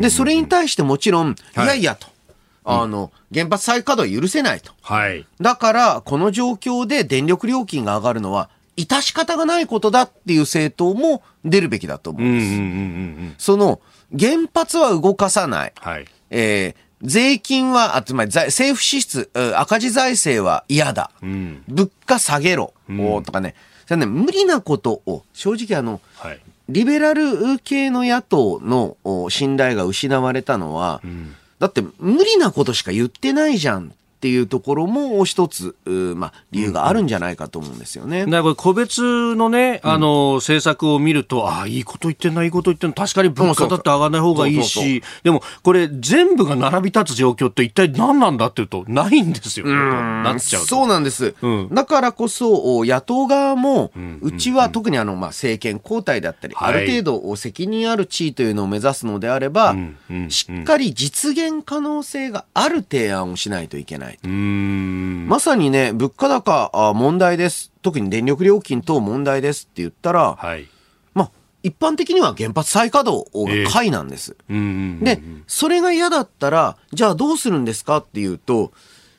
[0.00, 2.08] で、それに対してもちろん、いはいやいやと。
[2.64, 4.72] あの、原発再稼働は許せないと。
[4.82, 12.46] はいだから、この状況で電力料金が上がるのは、致し方がないことだっていう政党も出るべきだと思うんです。
[12.46, 12.76] うんうんうんうんう
[13.28, 13.80] んその、
[14.18, 15.72] 原発は動かさない。
[15.80, 21.10] はいえー税金は、あつまり財政府支出、うん赤字財政は嫌だ。
[21.22, 22.74] うん物価下げろ。
[22.90, 23.54] おとかね。
[23.86, 31.00] それね、無理なことを、正直あの、はいリベラル系の野党のお信頼が失われたのは、
[31.58, 33.90] だって無理なことしか言ってないじゃんっ
[34.20, 38.26] ていうところも一つ、うまあ、理由があるんじゃないかと思うんですよね。
[38.26, 50.68] だからこれ個別のね、あの、政策を見ると、ああ、いいこと言ってんな、いいこと言ってんの、確かに物価だって上がらない方がいいし、でも、これ全部が並び立つ状況って一体何なんだっていうと、ないんですよ、となっちゃうと。
[50.68, 51.34] そうなんです。
[51.40, 51.68] うん。
[51.72, 56.74] だからこそ、お野党側も、うちは特にあの、まあ、政権交代だったり、はい。
[56.74, 59.74] ある程度お責任ある地位というのを目指すのであれば、
[60.28, 64.09] しっかり実現可能性がある提案をしないといけない。
[64.22, 65.28] うーん。
[65.28, 67.72] まさにね、物価高あ問題です。
[67.82, 70.68] 特に電力料金等問題ですって言ったら、はい。
[71.14, 71.30] まあ、
[71.62, 74.36] 一般的には原発再稼働ええが解なんです。
[74.48, 75.00] うんうんうん。
[75.04, 78.72] で、それが嫌だったら、じゃあどうするんですかっていうと、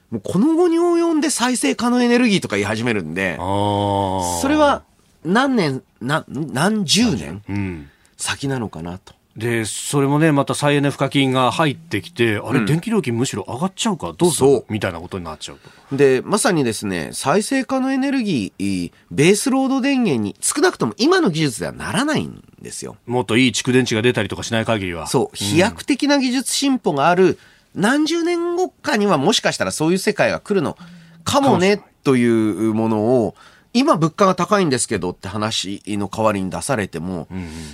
[0.10, 3.38] もうこの後に及んで再生可能エネルギーとか言い始めるんで。
[3.38, 4.84] それは
[5.24, 7.90] 何年、な何十年うん。
[8.18, 9.14] 先なのかなと。
[9.38, 14.60] で、それもね、また再エネ賦課金が入ってきて、あれ、電気料金むしろ上がっちゃうか、どうすそう。
[14.60, 15.96] るみたいなことになっちゃうと。
[15.96, 22.98] で、まさにですね、再生可能エネルギー、ベースロード電源に少なくとも今の技術ではならないんですよ。
[23.08, 25.08] もっといい蓄電池が出たりとかしない限りは。
[25.08, 27.40] そう、飛躍的な技術進歩がある、
[27.74, 30.78] 何十年後かにはもしかしたらそういう世界が来るの
[31.24, 33.36] かもね、というものを、
[33.74, 37.30] 今物価が高いんですけどって話の代わりに出されても、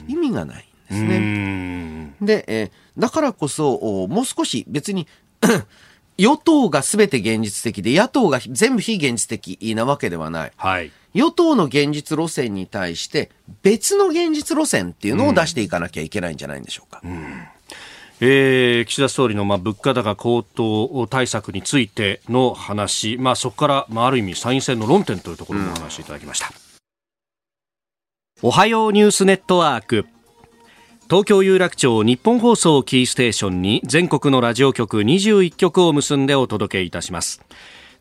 [0.08, 0.64] 意味がない。
[0.64, 1.18] んですうね。
[1.20, 2.16] ん。
[2.22, 5.08] で、えーだからこそ、おもう少し別に、
[6.18, 10.52] 与党が全て現実的で、野党が全部非現実的なわけではない。
[10.58, 10.92] はい。
[11.14, 13.30] 与党の現実路線に対して、
[13.62, 17.02] 別の現実路線っていうのを出していかなきゃいけないんじゃないんでしょうか。
[18.20, 26.52] えー岸田総理のまあ物価高高騰対策についての話、まあ、そこから、まあ、ある意味参院選の論点というところもお話しいただきました、
[28.42, 30.08] おはようニュースネットワーク
[31.10, 37.42] 東京有楽町日本放送キーステーションに全国のラジオ局21局を結んでお届けいたします。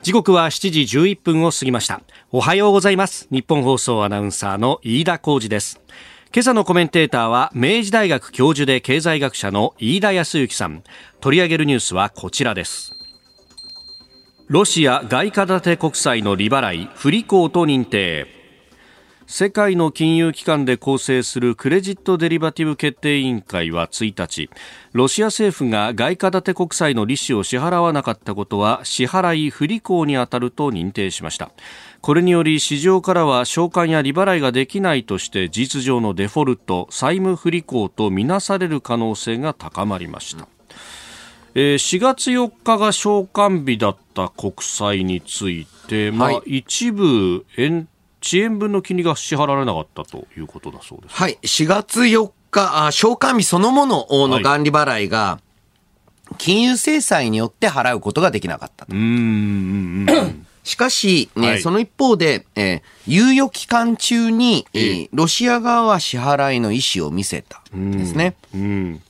[0.02, 2.00] 時刻は7時11分を過ぎました。
[2.32, 3.28] おはようございます。
[3.30, 5.80] 日本放送アナウンサーの飯田浩二です。
[6.34, 10.82] 今朝のコメンテーターは明治大学教授で経済学者の飯田康之さん。
[11.20, 12.92] 取り上げるニュースはこちらです。
[14.48, 18.35] ロシア外貨建て国債の利払い不履行と認定。
[19.28, 24.48] 世界の金融機関で構成するクレジットデリバティブ決定委員会は1日
[24.92, 31.50] ロシア政府が外貨建て国債の利子を支払わなかったことは支払い不履行に当たると認定しました。
[32.02, 40.46] これにより市場からは償還や利払いができないとして事実上のデフォルト債務不履行とみなされる可能性が高まりました、
[41.56, 47.88] え4月4日が償還日だった国債について、まあ、一部延
[48.26, 51.14] 1円分の金利が支払われなかったということだそうです。
[51.14, 55.40] はい、4月4日、あ償還日そのものの元利払いが、
[56.38, 58.92] 金融制裁によって払うことができなかったと。
[60.64, 68.34] しかし、ね、はい、その一方で、えー、猶予期間中に、えー、ロシア側は支払いの意思を見せたんですね。
[68.52, 69.02] うんうん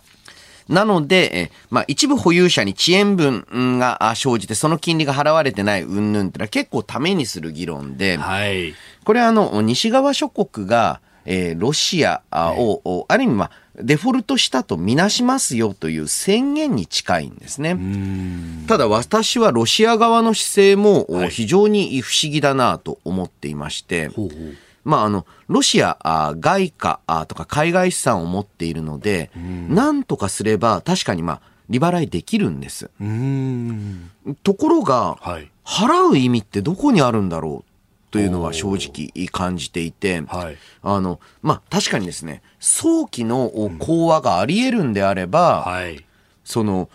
[0.68, 8.74] なので、えーまあ、一部保有者に遅延分うんがあ生じて、その金利が払われてない云々ってのは結構ためにする議論で、はい。
[9.04, 17.78] これはあの、西側諸国が、えーロシアあを、おある意味、まあ、デフォルトしたとみなしますよという宣言に近いんですね。
[18.66, 24.56] ただ私はロシア側の姿勢も、非常に不思議だなと思っていまして、ほうほう。
[24.86, 29.30] まあ、あの、ロシアあ外貨あとか海外資産を持っているので、
[29.68, 32.88] なんとかすれば確かにまあ、利払いできるんです。
[33.00, 34.10] うん。
[34.44, 35.50] ところが、はい。
[35.64, 38.12] 払う意味ってどこにあるんだろう？
[38.12, 40.56] というのは正直感じていて、はい。
[40.82, 46.04] あの、まあ、確かにですね、早期のお講和があり得るんであれば、はい。
[46.44, 46.88] その、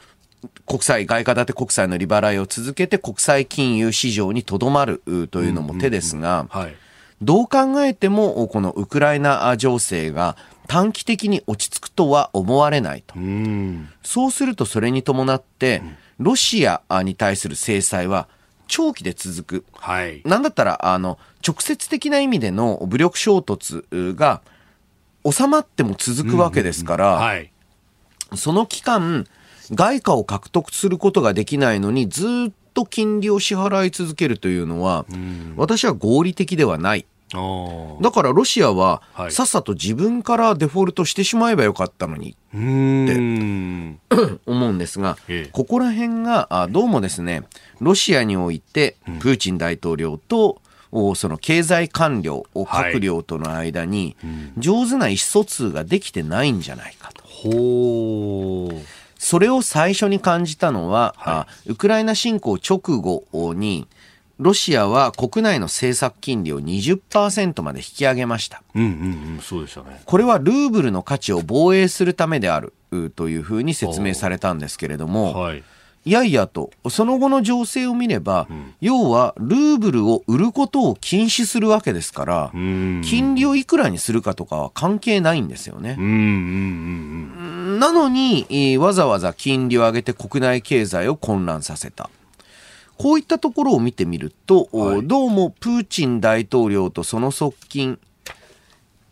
[0.65, 6.75] 国債、外貨建て国債の利払いを続けて国際金融市場にとどまるうというのも手ですが、はい。
[7.21, 10.35] どう考えても、このウクライナ情勢が
[10.67, 13.13] 短期的に落ち着くとは思われないと。
[13.15, 13.89] うん。
[14.03, 15.81] そうするとそれに伴って、
[16.17, 18.27] ロシアに対する制裁は
[18.67, 19.65] 長期で続く。
[19.73, 20.21] はい。
[20.25, 24.41] なんだったら、あの、直接的な意味での武力衝突が
[25.29, 27.51] 収まっても続くわけですから、はい。
[28.35, 29.27] その期間、
[29.71, 35.05] 外貨を獲得することができないのに、ずっと金利を支払い続けるというのは、
[35.55, 37.05] 私は合理的ではない。
[38.01, 39.31] だからロシアはは、い。
[39.31, 43.99] さっさと自分からデフォルトしてしまえばよかったのに、うん。
[44.45, 47.43] 思うんですがええ、ここら辺が、あどうもですね、
[47.79, 50.61] ロシアにおいて、プーチン大統領と、
[50.91, 54.17] おその経済官僚、閣僚との間に、
[54.57, 57.23] 上手な意思疎通ができてないんじゃないかと。
[59.17, 63.87] それを最初に感じたのは、ウクライナ侵攻直後に、
[64.41, 68.63] ロシアは国内の政策金利を20%まで引き上げました。
[68.73, 68.89] うんうん
[69.35, 69.39] うん。
[69.39, 70.01] そうでしたね。
[70.03, 75.63] これはルーブルの価値を防衛するためであるうというふうに説明されたんですけれども、はい。
[76.03, 78.47] いやいやと、その後の情勢を見れば、
[78.79, 83.01] 要はルーブルを売ることを禁止するわけですから、うん。
[83.05, 86.05] 金利をいくらにするかとかは関係ないんですよねうん。
[86.05, 86.17] うんう
[87.77, 92.09] んなのに、えーわざわざ金利を上げて国内経済を混乱させた。
[93.01, 97.99] こういったところを見てみると、おはいどうもプーチン大統領とその側近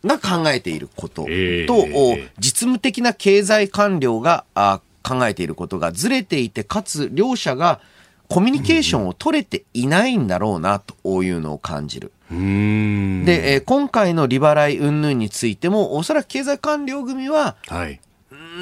[0.04, 7.80] が考えていることと、ええお実務的な経済官僚があ考えていることがずれていて、かつ両者が
[8.28, 12.12] コミュニケーションを取れていないんだろうなというのを感じる。
[12.30, 18.00] で、えー今回の利払い云々についても、おそらく経済官僚組は、はい。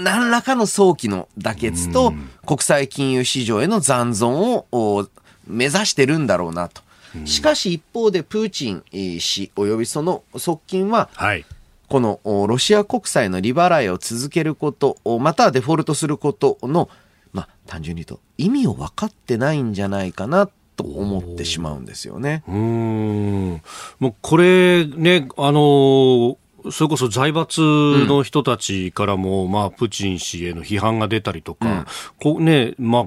[0.02, 2.12] 何らかの早期の妥結と
[2.46, 5.08] 国際金融市場への残存をお
[5.46, 6.82] 目指してるんだろうなと。
[7.24, 11.44] しかし一方でプーチンえー氏及びその側近ははい。
[11.88, 16.90] このおロシア国債の利払いを続けることおまたはデフォルトすることの
[17.32, 22.42] まあ単純に言うと意味を分かってないんじゃないかなと思ってしまうんですよね。
[22.46, 23.62] うーん。
[24.00, 26.36] もうこれね、あのー
[26.70, 31.86] それこそ財閥の人たちからも、まあ、プーチン氏への批判が出たりとか、
[32.20, 33.06] こうね、まあ、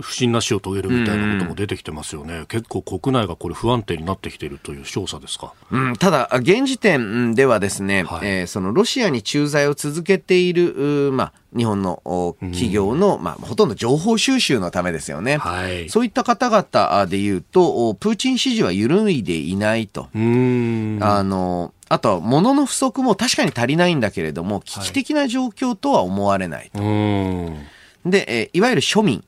[0.00, 2.44] 不審な死を遂げるみたいなことも出てきてますよね。
[2.48, 5.54] 結構国内がこれ不安定になってきているという証左ですか？
[5.70, 15.36] うん、ただ、現時点ではですね、はいえーそのロシアに駐在を続けている、まあ、日本のお企業の、まあ、ほとんど情報収集のためですよね。
[15.36, 15.88] はい。
[15.88, 20.08] そういった方々で言うと、おプーチン支持は緩いでいないと。
[20.14, 21.04] うーん。
[21.04, 26.70] あの、あとは物の不足も確かに足りないんだけれども、危機的な状況とは思われない。
[26.72, 27.66] うーん。
[28.06, 29.22] で、えーいわゆる庶民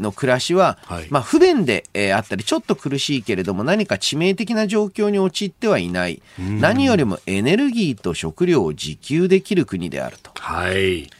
[0.00, 6.22] の暮らしは、はいまあ、不便で、えーあったり、ちょっと苦しいけれども、何か致命的な状況に陥ってはいない。
[6.38, 10.30] 何よりもエネルギーと食料を自給できる国であると。
[10.36, 11.10] はい。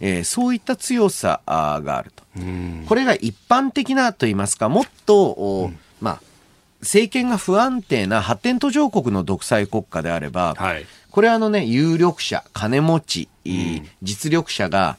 [0.00, 2.24] えーそういった強さがあると。
[2.38, 2.84] うん。
[2.88, 5.70] これが一般的なと言いますか、もっと、お
[6.00, 6.22] まあ、
[6.82, 10.86] 政権が不安定な発展途上国の独裁国家であれば、はい。
[11.10, 13.28] これはあのね、有力者、金持ち、
[14.02, 14.98] 実力者が、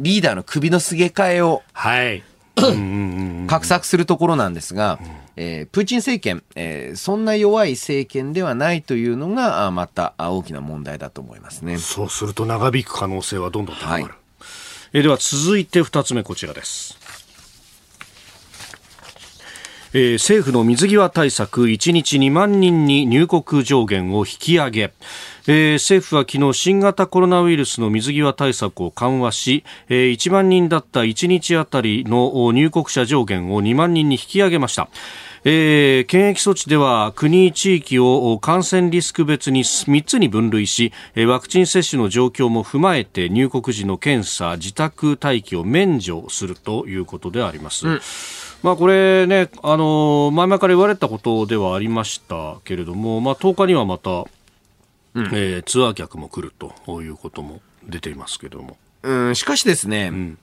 [0.00, 2.22] リーダーの首のすげ替えをはい。
[2.56, 2.78] うんうんう
[3.44, 3.46] ん。
[3.46, 4.98] 画策するところなんですが、
[5.36, 11.78] えープーチン政権、えーそんな弱い政権ではないというのが、あまたあ大きな問題だと思いますね。
[11.78, 14.04] そうすると長引く可能性はどんどん高まる。
[14.04, 14.12] はい
[14.92, 16.96] えーでは続いて二つ目こちらです。
[19.96, 24.92] えー、政府の水際対策1日2万人に入国上限を引き上げ
[25.46, 34.88] えー、政府は昨日新型コロナウイルスの水際対策を緩和し、えー、1万人だった1日あたりの入国者上限を2万人に引き上げました。
[35.46, 47.86] えー、検疫措置では国地域を感染リスク別に3つに分類しワクチン接種の状況も踏まえて入国時の検査自宅待機を免除するということであります。
[47.86, 48.00] うん
[48.64, 54.24] まあ、これね、あの前々から言われたことではありましたけれども、まあ、10日にはまた、
[55.12, 58.78] うん、えー、ツアー客も来るということも出ていますけれども。
[59.02, 60.38] うん、しかしですね、うん、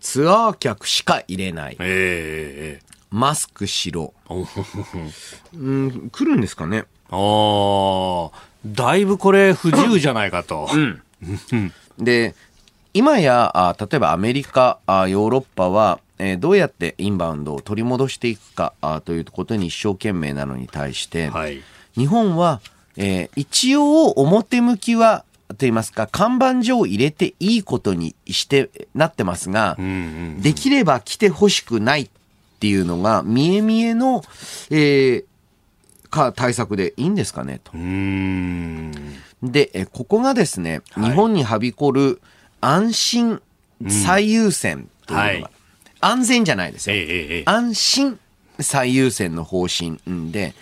[0.00, 1.78] ツアー客しか入れない。
[1.80, 4.12] えー、マスクしろ。
[4.28, 6.84] うん、来るんですかね。
[7.08, 10.68] ああ、だいぶこれ不自由じゃないかと。
[10.70, 11.02] うん。
[11.98, 12.34] で、
[12.92, 21.62] 今やあ、例えばアメリカ、あヨーロッパは、えー、どうやってインバウンドを取り戻していくかあということに一生懸命なのに対して、はい、
[21.96, 22.60] 日本は、
[22.96, 29.96] えー、一応表向きはと言いますか、看板上入れていいことにしてなってますが、うんうんう
[30.38, 32.08] ん、できれば来てほしくないっ
[32.60, 34.22] ていうのが見え見えの、
[34.70, 35.24] えー、
[36.08, 37.72] か対策でいいんですかねと。
[39.42, 42.20] で、えここがですね、はい、日本にはびこる
[42.60, 43.42] 安心
[43.88, 45.50] 最優先というのが、はい、
[46.00, 48.18] 安全じゃないですよ、ええ、安心
[48.60, 49.98] 最優先の方針
[50.30, 50.54] で、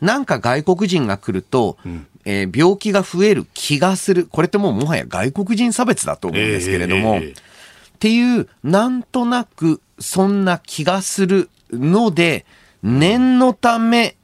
[0.00, 4.26] なんか外国人が来ると、うん、えー、病気が増える気がする。
[4.26, 7.34] これってもうもはや外国人差別だと思うんですけれども、えっ
[7.98, 12.44] ていう、なんとなくそんな気がするので、
[12.82, 14.16] 念のため、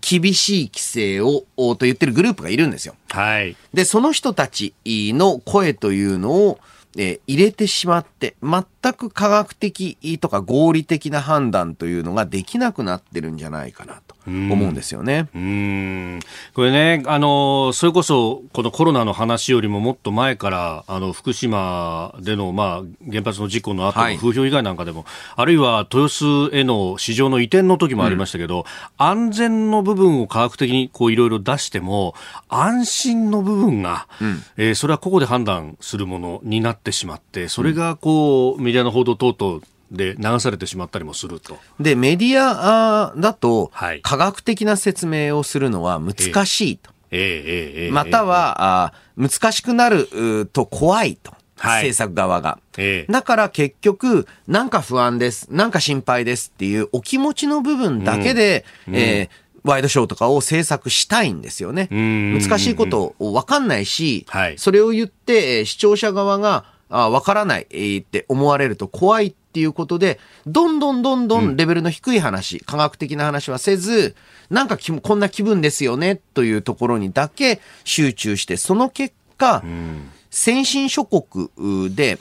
[0.00, 2.94] 厳しい規制を、と言ってるグループがいるんですよ。
[3.08, 3.56] はい。
[3.72, 6.58] で、その人たちの声というのを、
[6.96, 15.28] えー、入れてしまって、全く科学的とか合理的な判断というのができなくなってるんじゃないかなと思うんですよね。
[15.34, 16.20] うん。
[16.54, 28.64] これね、あの、それこそ、このコロナの話よりももっと前から、あの、福島での、まあ、原発の事故の後の風評被害なんかでも、はい、あるいは豊洲への市場の移転の時もありましたけど、うん、
[28.96, 32.14] 安全の部分を科学的にこういろいろ出しても、
[32.48, 39.60] 安心の部分が、うん、えー、それは個々で判断するものになってしまって、それがこう、メディアの報道等々
[39.90, 41.58] で流されてしまったりもすると。
[41.80, 43.70] で、メディアだと、
[44.02, 46.90] 科学的な説明をするのは難しいと。
[47.10, 51.32] ええまたは、あ難しくなると怖いと。
[51.56, 61.88] 政策側が、ええ、だから結局、なんか不安です、なんか心配ですっていうお気持ちの部分だけで、うん、えーワイドショーとかを制作したいんですよね。
[61.90, 66.66] 難しいことを分かんないし、はい、それを言って、視聴者側が、
[66.96, 74.14] あ分からないって思われると怖いっていうことで、どんどんどんどんレベルの低い話、うん、科学的な話はせず、
[74.48, 81.50] なんかこんな気分ですよねというところにだけ集中して、その結果、うん、先進諸国
[81.94, 82.18] で、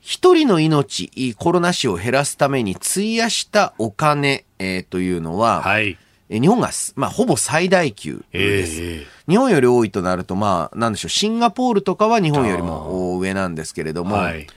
[0.00, 5.98] 一人の命、コロナ死を減らすために費やしたお金、えー、というのは、はい。
[6.30, 9.06] 日本が、まあ、ほぼ最大級です、えー。
[9.30, 14.48] 日本より多いとなると、まあ、なんでしょう、シンガポールとかは日本よりも上なんですけれども、はい、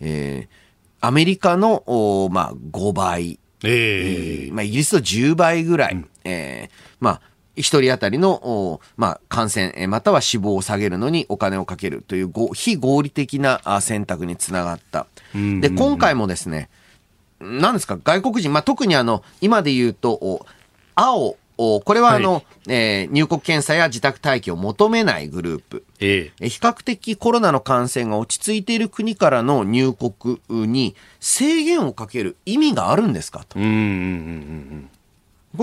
[0.00, 7.20] えー、アメリカの、まあ、5倍、えー、まあ、イギリスの10倍ぐらい、うん、えー、まあ、
[7.56, 15.06] 一人当たりの、まあ、感染、または死亡を下げるのにお金をかけるという非合理的な選択につながった。
[15.60, 16.70] で、今回もですね、
[17.40, 20.46] 何ですか、外国人、まあ、特にあの、今で言うと、
[20.94, 33.44] 青、これはあの、はい、えー、入国検査や自宅待機を求めないグループ、ええ、比較的コロナの感染が落ち着いている国からの入国に制限をかける意味があるんですか？
[33.48, 33.54] と。
[33.54, 33.60] こ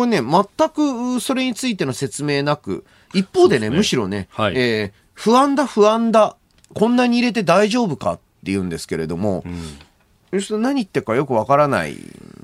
[0.05, 3.77] れね、全くそれについての説明なく、一方でね、でね。
[3.77, 6.35] むしろね、はい、えー、不安だ、不安だ、
[6.75, 8.21] こんなに入れて大丈夫かって
[8.51, 10.61] 言うんですけれども、うん。
[10.61, 11.97] 何言ってるかよくわからない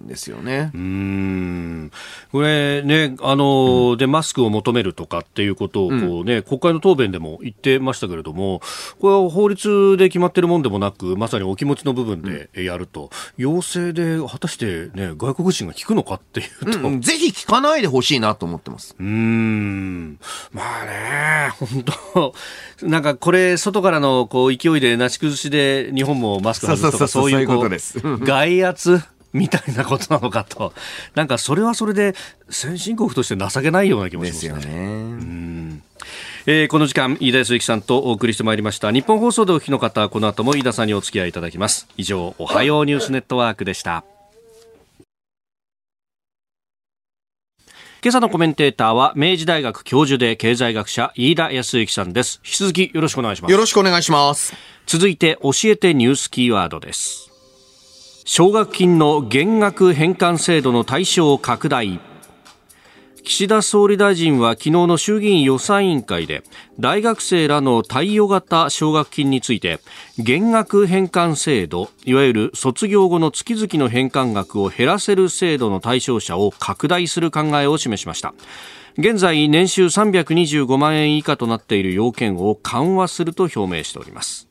[0.06, 0.72] んですよね。
[0.74, 1.91] うん
[2.32, 8.62] これね、あの、うん、で、マスクを求めるとかっていうことを、こうね、うん、国会の答弁でも言ってましたけれども、
[8.99, 16.80] これは法律で決まってるもんでもなく、まさにお気持ちの部分でやると、うん、要請で果たしてね、外国人が聞くのかっていうと。
[16.80, 18.95] うん、ぜひ聞かないでほしいなと思ってます。
[18.99, 20.20] うん。
[20.51, 22.34] まあね、本当
[22.88, 27.99] なんかこれ、外からのこう勢いでなし崩しで日本もマスク外すとか、そういうことです。
[28.03, 29.01] 外圧
[29.36, 30.73] みたいなことなのかと。
[31.13, 32.15] なんかそれはそれで
[32.49, 34.53] 先進国として情けないような気もしますね。
[34.53, 34.81] ですよね。
[34.81, 35.83] うん
[36.47, 38.91] えー、この時間、飯田康之さんとお送りしてまいりました。
[38.91, 41.88] 日本放送でお聞きの方、この後も飯田さんにお付き合いいただきます。
[41.97, 44.05] 以上、おはようニュースネットワークでした。
[48.05, 54.53] 今朝のコメンテーターは明治大学教授で経済学者飯田康之さんです引き続きよろしくお願いしますよろしくお願いします。
[54.86, 57.31] 続いて教えてニュースキーワードです
[58.28, 61.99] 奨学金の減額返還制度の対象拡大。
[63.23, 66.41] 岸田総理大臣は昨日の衆議院予算委員会で
[66.80, 69.80] 大学生らの貸与型奨学金について
[70.17, 78.34] 減額返還制度いわゆる卒業後の月々の返還額を減らせる制度の対象者を拡大する考えを示しました
[78.97, 84.47] 現在年収325万円以下となっている要件を緩和すると表明しております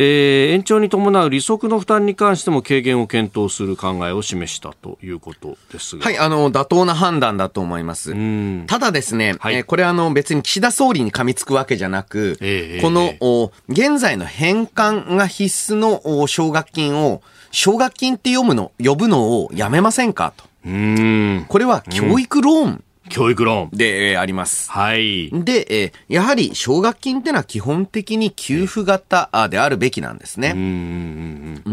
[0.00, 8.14] えー延長に伴う利息の負担に関しても軽減を検討する考えを示したということですが、はい、あの、妥当な判断だと思います。
[8.14, 8.64] ん。
[8.68, 9.56] ただですね、はい。
[9.56, 13.16] えーこれあの別に岸田総理に噛みつくわけじゃなく、ええこの、ええ。
[13.20, 17.20] お現在の返還が必須のお奨学金を、
[17.50, 20.44] 奨学金って読むの、呼ぶのをやめませんかと。
[20.64, 21.44] うーん。
[21.48, 24.70] これは教育ローン教育ローンで、えーあります。
[24.70, 25.30] はい。
[25.32, 30.54] で、えーやはり奨学金ってのは基本的に給付型あであるべきなんですね。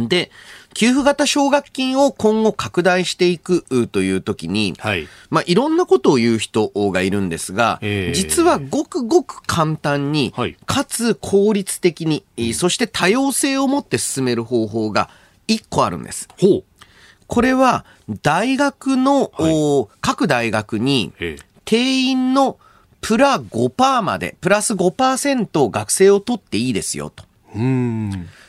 [0.07, 0.31] で、
[0.73, 5.07] 給付型奨学金を今後拡大していくうという時に、はい。
[5.29, 10.57] まあ、いろんなことを言う人がいるんですが、ええ実はごくごく簡単に、はい。
[10.65, 15.09] かつ効率的に、えーそして多様性を持って進める方法が
[15.47, 16.27] 一個あるんです。
[16.39, 16.63] ほう
[17.27, 17.85] これは、
[18.21, 22.59] 大学の、お各大学に、ええ定員の
[23.01, 27.25] プラ5%まで、プラス5%学生を取っていいですよと。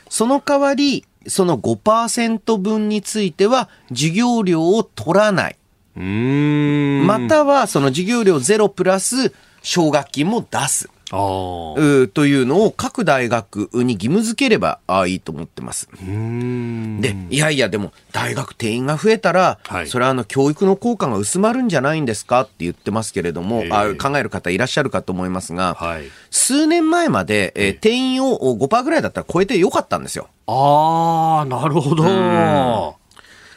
[0.09, 5.57] その代わり、その5%分については、授業料を取らない。
[5.95, 10.89] または、その授業料ゼロプラス奨学金も出す。
[11.09, 15.87] というのを各大学に義務付ければあいいと思ってます。
[15.97, 19.87] で、いやいや、でも、大学定員が増えたら、はい。
[19.87, 23.71] それはあの、教育の効果が薄まるんじゃないんですかって言ってますけれども、ええ。
[23.71, 26.03] あ考える方いらっしゃるかと思いますが、はい。
[26.29, 30.27] 数年前まで、えー定員を5%ぐらいだったら超えてよかったんですよ。
[30.47, 32.97] ああなるほど。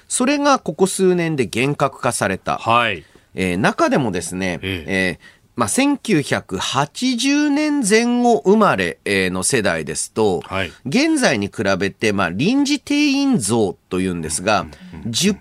[0.09, 2.59] それがここ数年で厳格化された。
[2.59, 3.05] はい。
[3.35, 4.85] えー中でもですね、え。
[4.87, 10.73] えーまあ、1980年前後生まれえーの世代ですと、はい。
[10.87, 14.67] 現在に比べて、まあ、臨時定員増というんですが、
[15.07, 15.39] 10%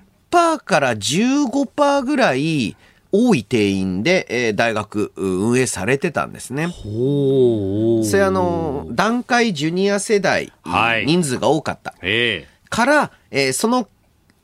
[0.57, 2.76] から15%ぐらい
[3.13, 6.65] 多い定員で、えー大学う運営されてたんですね。
[6.67, 11.05] ほうそれあの、段階ジュニア世代、はい。
[11.05, 11.95] 人数が多かった。
[12.01, 13.88] えから、えーその、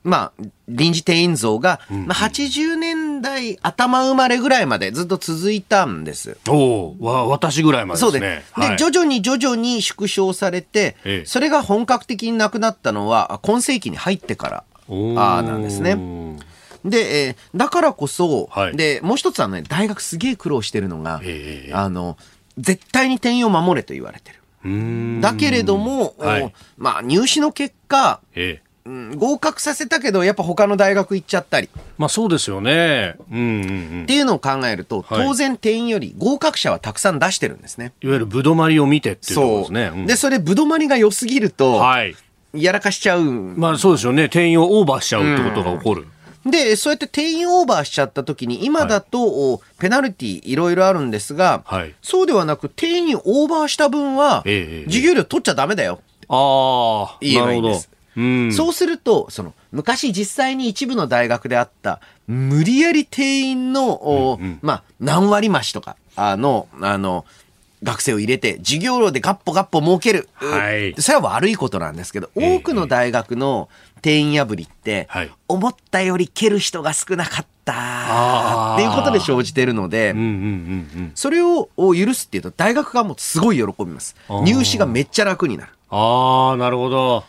[0.06, 6.38] まあ、臨時定員増が、まあ、80年代頭生まれぐらいまでずっと続いたんです。
[6.48, 8.60] えおおわ私ぐらいまでそうでですねす。
[8.62, 15.96] で、はい徐々に徐々に縮小されて、ええそれが本格的になくなったのは、今世紀に入ってから、あーなんですね。
[16.84, 22.18] で、えーだからこそ、はいで、もう一つはね、大学すげえ苦労してるのが、ええあの、
[22.58, 24.40] 絶対に定員を守れと言われてる。
[25.22, 37.94] だけれども、はいおまあ、入試の結果、ええうん合格させたけど、やっぱ他の大学行っちゃったりまあそうですよねうんうんうんっていうのを考えると、はい当然定員より合格者はたくさん出してるんですね。
[38.02, 39.92] いわゆるぶどまりを見てっていうところですね。
[39.94, 42.16] うんで、それ、ぶどまりが良すぎると、はい。
[42.54, 43.24] やらかしちゃう。
[43.24, 44.30] まあそうですよね。
[44.30, 46.08] 定員をオーバーしちゃうってことが起こる。
[46.46, 56.02] で、そうやって定員オーバーしちゃった時に、今だと、おペナルティいろいろあるんですが、はいそうではなく、定員オーバーした分は、ええええ授業料取っちゃダメだよ。
[56.28, 57.90] ああ、言えばないるほどいんです。
[58.18, 58.54] うん。
[58.54, 67.26] そうすると、その、昔実際に一部の大学であった、無理やり定員の、おまあ、何割増しとか、あの、あの、
[67.84, 70.28] 学生を入れて、授業料でガッポガッポ儲ける。
[70.36, 73.70] はいそれは悪いことなんですけど、ええ多くの大学の
[74.02, 78.76] 定員破りって、はい思ったより蹴る人が少なかった。
[78.76, 80.34] っていうことで生じているので、うんうんうんう
[81.06, 81.12] ん。
[81.16, 85.72] それをを許すっていうと、大学がもうすごい喜びます入試がめっちゃ楽になる。
[85.90, 87.26] ああ、なるほど。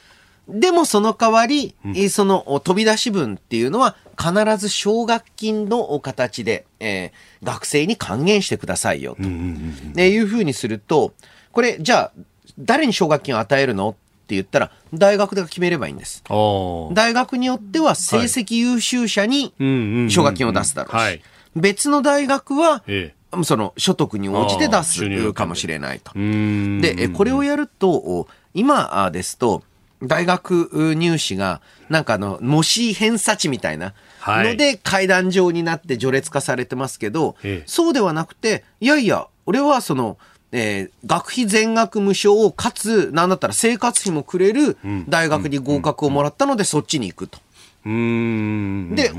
[0.48, 11.12] でもその代わり、えーそのお飛び出し分っていうのは必ず奨学金のお形で、えー学生に還元してくださいよと、ねいうふうにすると、
[11.52, 12.22] これじゃあ
[12.58, 13.90] 誰に奨学金を与えるの？
[13.90, 13.94] っ
[14.26, 16.24] て言ったら大学が決めればいいんです。
[16.28, 21.22] 大学によっては成績優秀者にうんうんうん奨学金を出すだろうし、はい。
[21.54, 26.12] 別の大学は、えその所得に応じて出すかもしれないと。
[26.14, 29.62] で、えこれをやると、お今あですと、
[30.02, 34.48] 大学う入試が、なんかあの、模試偏差値みたいなはい。
[34.48, 37.64] ので階段状になって序列化されてますけど、ええ。
[37.66, 40.18] そうではなくて、いやいや、俺はその、
[40.52, 44.76] えー学費全額無償かつ、なんだったら生活費もくれる
[45.08, 47.38] 大学に合格をもらったので、そっちに行くと。
[47.84, 49.12] で、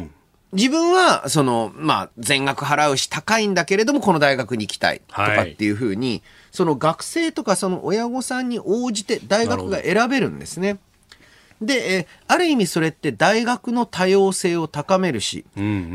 [0.53, 6.23] 自分は、その、まあ、全額払うし高いんだけれども、この大学に行きたいとかっていうふうに、
[6.57, 10.79] その学生とかその親御さんに応じて大学が選べるんですね。
[11.61, 15.45] で、えーある意味それって大学の多様性を高めるし、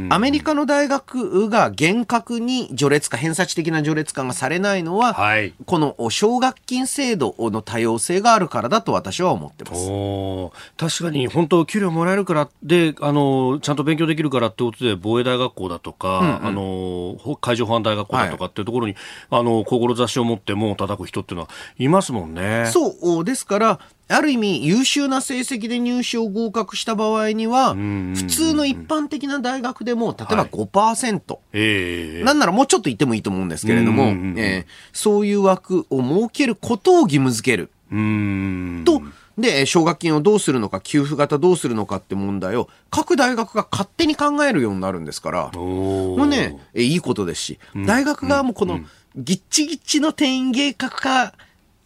[0.09, 5.53] アメリカの大学が厳格に序列化、偏差値的な序列化がされないのは、はい。
[5.67, 10.99] この奨学金制度の多様性があるからだと私は思ってます。
[11.01, 18.97] 確かに本当給料もらえるからであのちゃんと勉強できるからってことで防衛大学校だとか、あのほ海上保安大学校だとかっていうところに、
[19.29, 22.65] あの志を持って門を叩く人っていうのはいますもんね。
[22.73, 23.81] そう、ですから、
[24.13, 30.49] ある意味優秀な成績で入試を合格した場合には、普通の一般的な大学でも、例えばはい。
[30.51, 32.25] 5%、ええ。
[32.25, 34.05] なんならもうちょっと言ってもいいと思うんですけれども、
[34.37, 37.71] えーそういう枠を設けることを義務付ける。
[38.85, 39.03] と、
[39.39, 48.81] で、えー奨学金をどうするのか、給付型どうするのかって問題を、各大学が勝手に考えるようになるんですから、もうね、えーいいことですし、大学側もこの、
[49.17, 51.35] ぎっちぎっちの定員計画化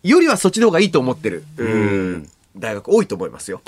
[0.08, 3.60] よりはそっちの方がいいと思ってる、うん大学多いと思いますよ。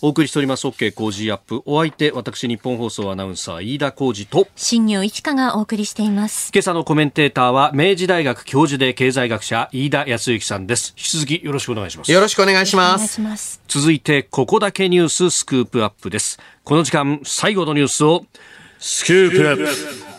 [0.00, 6.52] お送りしております OK 工事アップお相手私日本放送アナウンサー飯田浩二と新業一華がお送りしています。
[6.54, 13.14] 今朝のコメンテーターは明治大学教授で経済学者飯田康之さんです引き続きよろしくお願いしますよろしくお願いしお願います。
[13.14, 13.60] します。
[13.66, 18.24] 続いてここだけニューススクープアップですこの時間最後のニュースを
[18.78, 20.17] スクープアップ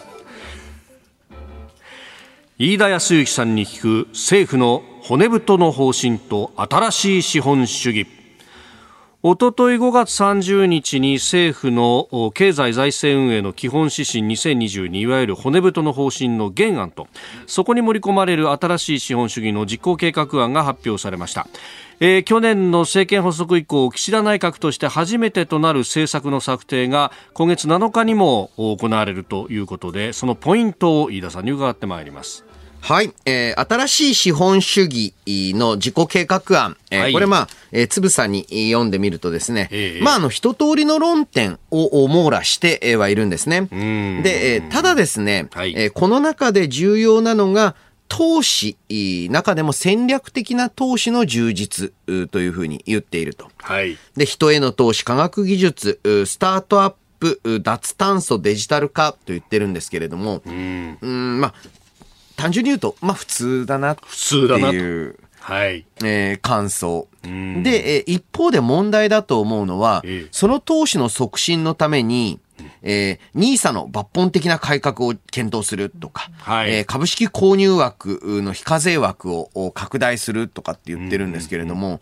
[2.62, 8.06] 飯田康之さんに聞く政府の骨太の方針と新しい資本主義。
[9.24, 17.08] おととい5月30日に政府の経済財政運営の基本指針2022いわゆる骨太の方針の原案と
[17.48, 21.48] そこに盛り込まれる新しい資本主義の実行計画案が発表されました、
[22.00, 32.49] えー去年の政権発足以降岸田内閣として初めてとなる政策の策定が今月7日にも行われるということでそのポイントを飯田さんに伺ってまいります。
[32.82, 37.14] はい、えー新しい資本主義の自己計画案、えーはい。
[37.14, 40.04] これまあ、えーつぶさにえー読んでみるとですね、ええ。
[40.04, 43.60] まあ、あの、一通りの論点を網羅してえーはいるんですね。
[43.60, 44.24] ん。
[44.24, 45.74] で、えーただですね、はい。
[45.76, 47.76] えーこの中で重要なのが、
[48.08, 51.94] 投資、えー中でも戦略的な投資の充実
[52.32, 53.50] というふうに言っていると。
[53.58, 53.98] はい。
[54.16, 60.98] で、人への投資、科学技術、うスタートアップ、う脱炭素、デジタル化と言ってるんですけれども、うん。
[61.02, 61.54] うん、まあ、
[62.40, 64.76] 単純に言うと、まあ普通だなって普通だなと。
[64.76, 65.86] いう、はい。
[66.04, 67.08] えー感想。
[67.28, 67.64] ん。
[67.64, 70.30] で、えー一方で問題だと思うのは、ええ。
[70.32, 72.40] その投資の促進のために、
[72.82, 76.74] えー、NISA の抜本的な改革を検討するとか、はい。
[76.74, 82.00] えー株式購入枠の非課税枠をを拡大するとかって言ってるんですけれども、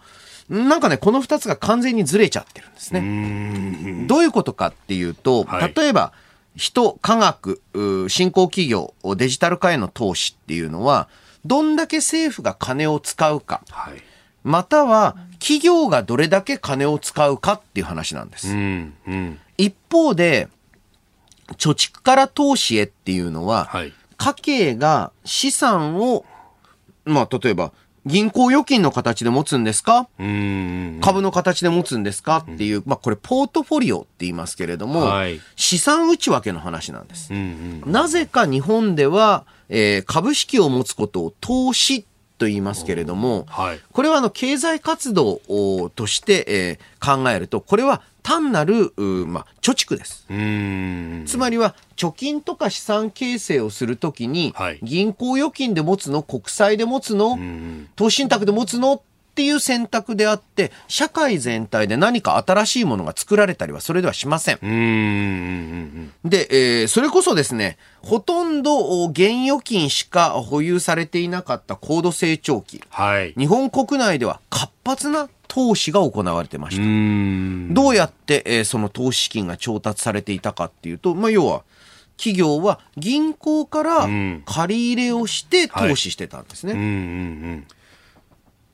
[0.49, 4.05] なんかね、この二つが完全にずれちゃってるんですね。
[4.07, 5.73] どういうことかっていうと、はい。
[5.75, 6.13] 例えば、
[6.57, 11.07] 人、科学、う新興企業、デジタル化への投資っていうのは、
[11.45, 14.03] どんだけ政府が金を使うか、はい。
[14.43, 18.49] または企業がどれだけ金を使うかっていう話なんです。
[18.49, 19.39] うんうん。
[19.57, 20.49] 一方で、
[21.57, 23.93] 貯蓄から投資へっていうのは、はい。
[24.17, 26.25] 家計が資産を、
[27.05, 27.71] まあ、例えば、
[28.07, 30.07] 銀行預金の形で持つんですか？
[30.17, 30.99] うん。
[31.01, 32.37] 株の形で持つんですか？
[32.51, 35.39] っていう、まあ、これ、ポートフォリオって言いますけれども、はい。
[35.55, 37.31] 資産内訳の話なんです。
[37.85, 42.05] なぜか日本では、えー株式を持つことを投資
[42.37, 43.79] と言いますけれども、はい。
[43.91, 50.25] これはあの経済活動をとして、えー考えると、これは単なる、うまあ、貯蓄です。
[50.29, 51.23] うん。
[51.25, 54.79] つまりは貯金とか資産形成をするときに、はい。
[54.83, 59.01] 銀行預金で持つの、国債で持つの、ん投資信託で持つのっ
[59.37, 64.59] ていう選択であって、社会全体で何か新しいものが作られたりはそれではしません。
[64.63, 72.81] うんうんで、えーそれこそですね、ほとんどお現預金しか保有されていなかった高度成長期。
[72.89, 76.81] はい日本国内では活発な投資が行われてました。
[76.81, 81.61] んどうやって、えーその投資資金が調達されていたかっていうと、まあ、要は、
[82.17, 86.73] 企業は銀行からん借り入れをして投資してたんですね。
[86.73, 87.67] うんうんうん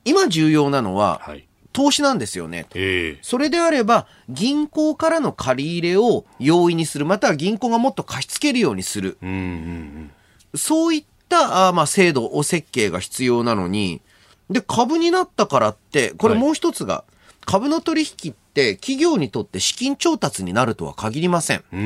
[0.04, 1.46] 今重要なのは、はい。
[1.72, 2.66] 投資なんですよね。
[2.74, 3.18] ええ。
[3.20, 9.18] それであれば、銀行からの借り入れを容易にする、または銀行がもっと貸し付けるようにする。
[9.22, 10.10] うんうん
[10.56, 14.02] そういった、あーまあ、制度、お設計が必要なのに、
[14.50, 16.42] で、株になったからって、これはい。
[16.42, 17.02] もう一つが、
[17.44, 21.64] 株の取引って企業にとって資金調達になるとは限りません。
[21.72, 21.82] うんう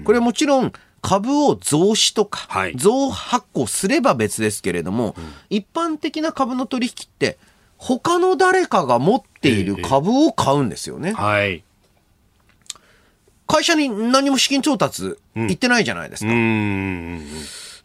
[0.00, 0.02] ん。
[0.04, 0.72] これもちろん、
[1.08, 5.14] 株を増資とか、はい増発行すれば別ですけれども、
[5.48, 7.38] 一般的な株の取引って、
[7.78, 11.12] 他の誰かが持っている株を買うんですよね。
[11.12, 11.64] はい
[13.46, 16.30] 会社に何も資金調達行ってないじゃないですか。
[16.30, 17.24] うん。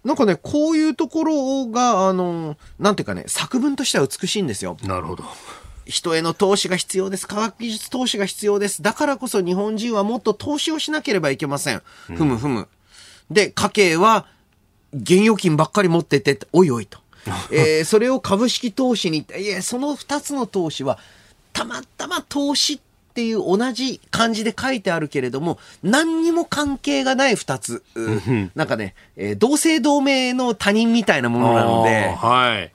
[0.04, 4.76] なんかね、こういうところが、あの、なんていうかね、作文としては美しいんですよ。
[4.84, 5.24] なるほど。
[5.86, 7.26] 人への投資が必要です。
[7.26, 8.82] 科学技術投資が必要です。
[8.82, 11.82] だからこそ日本人はもっと投資をしなければいけません。
[12.08, 12.68] ふむふむ。
[13.30, 14.26] で、家計は
[14.94, 17.00] 現預金ばっかり持ってて、おいおいと。
[17.52, 21.00] えーそれを株式投資に、いや、その二つの投資は、
[21.54, 22.80] たまたま投資っ
[23.14, 27.84] ていう同じ漢字で書いてあるけれども、何にも関係がない二つ。
[27.96, 28.02] う
[28.56, 32.72] なんかね、えー同姓同名の他人みたいなものなので、はい。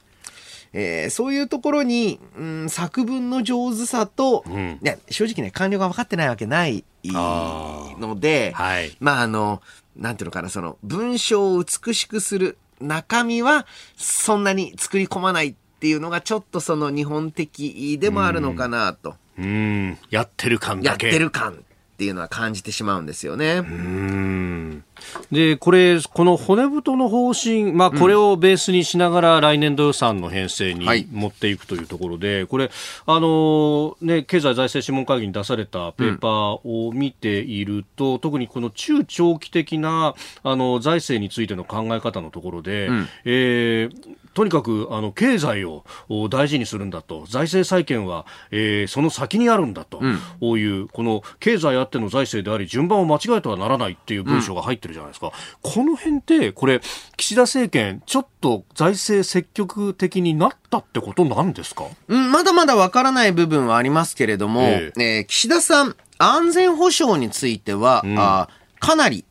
[0.73, 6.85] えーそういうところに、うん、作文の上手さと、んいや正直ね、官僚が分かってないわけない
[7.15, 9.63] あので、はいまあ、あの、
[9.99, 19.99] なんていうのかな、その、文章を美しくする中身は、そんなに作り込まないっていうのが、ちょっとその日本的でもあるのかなと、うん。
[20.11, 21.11] やってる感やっだけ。
[21.11, 21.65] てる感
[21.99, 23.57] っていうのは感じてしまうんですよね。
[23.57, 24.85] うん。
[25.33, 31.01] で、これ、この骨太の方針、まあ、これをベースにしながら来年度予算の編成はい。
[31.01, 32.71] に持っていくというところで、これ、
[33.05, 42.91] あのね、経済財政諮問会議に出されたペーパーを見ていると、特にこの中長期的な、あの、財政についての考え方のところで、
[43.25, 47.25] えーとにかくあの経済をお大事にするんだと。
[47.29, 50.01] 財政再建は、えーその先にあるんだと、
[50.39, 56.81] こういうこの経済あっての財政であり順番を間違えてはならないっていう文章が入ってるじゃないですか、この辺ってこれ
[57.17, 61.87] 岸田政権ちょっと財政積極的になったってことなんですか？
[62.07, 65.01] うん、まだまだわからない部分はありますけれども、ええ。
[65.01, 69.25] ー岸田さん、安全保障については、あーかなり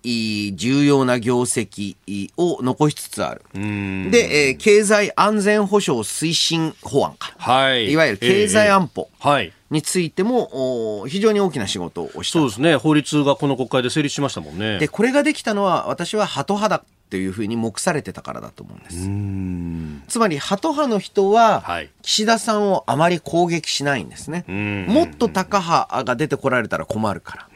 [0.56, 1.96] 重要な業績
[2.38, 3.42] を残しつつある。
[3.56, 7.34] うんで、えー経済安全保障推進法案か。
[7.38, 12.40] はいいわゆる経済安保えーはいについても、お非常に大きな仕事をした。
[12.40, 18.98] そうですね法律がこの国会で成立しましたもんねで、これができたのは、私はハト派だっていうふうに目されてたからだと思うんです。
[19.06, 24.46] うんつまり、ハト派の人は、はい岸田さんをあまり攻撃しないんですね。
[24.50, 27.50] んもっとタカ派が出てこられたら困るから。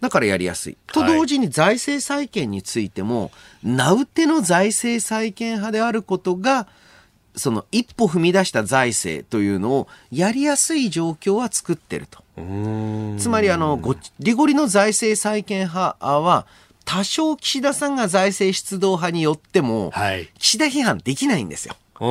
[0.00, 0.76] だからやりやすい。
[0.92, 3.30] と同時に財政再建についても、
[3.62, 6.68] 名うての財政再建派であることが、
[7.34, 12.22] その一歩踏み出した財政というのをやりやすい状況は作ってると。
[13.18, 16.46] つまりあの、ごリゴリの財政再建派は、
[16.84, 21.76] 多少岸田さんが財政出動派によっても、はい岸田批判できないんですよ。
[21.98, 22.04] そ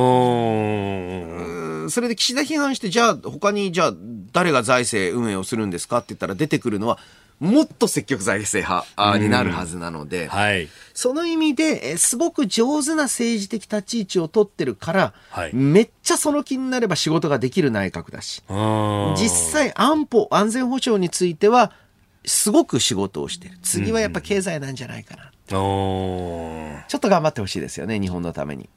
[2.00, 3.94] れで岸田批判して、じゃあ他に、じゃあ
[4.32, 6.98] 誰が財政運営をするんですかって言ったら出てくるのは、
[7.40, 10.68] もっと積極財政派あになるはずなので、はい。
[10.92, 15.54] その意味で、えすごく上手な政治的立ち位置を取ってるから、はい。
[15.54, 19.14] めっちゃその気になれば仕事ができる内閣だし、うん。
[19.16, 21.72] 実際安保、安全保障については、
[22.24, 23.56] すごく仕事をしてる。
[23.62, 25.30] 次はやっぱ経済なんじゃないかな。
[26.88, 28.68] ちょっと頑張ってほしいですよね、日本のために。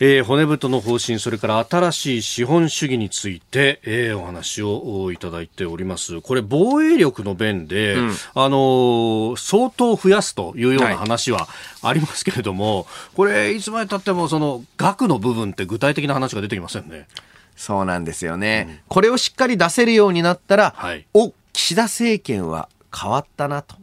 [0.00, 6.20] えー骨太の方針、それから新しい資本主義について、えーお話をおいただいております。
[6.20, 7.96] これ、防衛力の弁で、
[8.34, 11.48] あのー相当増やすというような話は
[11.82, 17.08] ありますけれども、これ、いつまでたっても、その、額の部分って具体的な話が出てきませんね。
[17.56, 18.82] そうなんですよね。
[18.86, 23.76] これをしっかり出せるようになったら、はいお、岸田政権は変わったなと。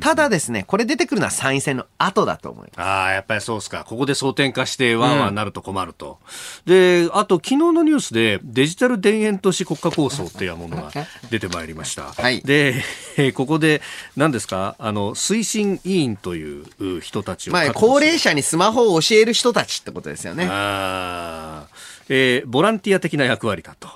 [0.00, 2.80] ただですね、これ出てくるのは参院選の後だと思います。
[2.80, 3.84] ああ、やっぱりそうですか。
[3.84, 6.18] ここで争点化して、わーわーなると困ると。
[6.64, 10.90] で、あと、昨日のニュースで、デジタル田園都市国家構想っていうものが
[11.30, 12.12] 出てまいりました。
[12.12, 12.82] はいで、
[13.16, 13.82] え ーここで、
[14.16, 16.66] 何ですか、あの、推進委員という
[16.98, 20.48] う人たちをまあ、高齢者にスマホを教える人たちってことですよね。
[20.50, 21.74] あー
[22.08, 23.88] えーボランティア的な役割だと。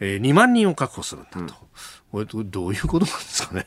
[0.00, 1.54] えー2万人を確保するんだと。
[2.10, 3.66] これどどういうことなんですかね？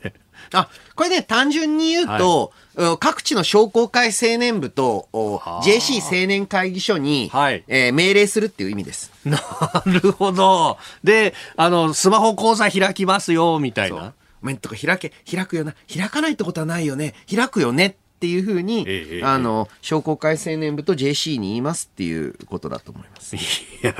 [0.53, 2.65] あ、これね、単純に言うと、うん
[2.99, 9.11] 各地の商工会青年部とお JC 青年会議所に、はいえー命令するっていう意味です。
[9.23, 9.41] な
[9.85, 10.77] るほど。
[11.01, 14.13] で、あの、スマホ講座開きますよ、みたいな。
[14.61, 15.73] とこ開け、開くよな。
[15.91, 17.15] 開かないってことはないよね。
[17.33, 23.36] 開くよねっていうふうに、ええええあの、商工会青年部と JC に言いますっていうことだと思います。
[23.38, 23.39] い
[23.82, 23.93] や、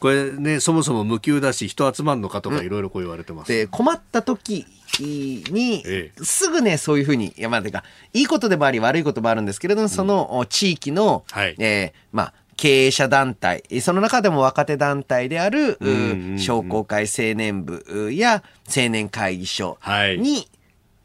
[0.00, 3.52] これね、そもそも無給だし、人集まんのかとかいろいろこう言われてます。
[3.52, 4.66] で、困った時
[5.00, 6.24] に、ええ。
[6.24, 11.54] すぐね、そういうふうに、いや、まあ、てか、いいことでもあり、悪いこともあるんですけれども、そのお地域の、はい。
[11.58, 16.38] えーまあ、経営者団体、その中でも若手団体である、ううんうんうん。
[16.38, 20.18] 商工会青年部うや青年会議所はい。
[20.18, 20.48] に、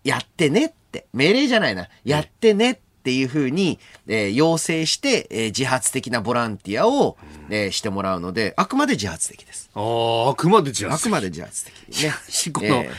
[0.04, 0.83] やってねって、
[1.14, 7.18] 命令じゃないな、やってねっていうふうに、えー要請して、えー自発的なボランティアを、
[7.50, 9.70] えーしてもらうので、あくまで自発的です。
[9.74, 12.02] ああ、あくまでじゃああくまで自発的。
[12.04, 12.14] ね。
[12.52, 12.92] この、えー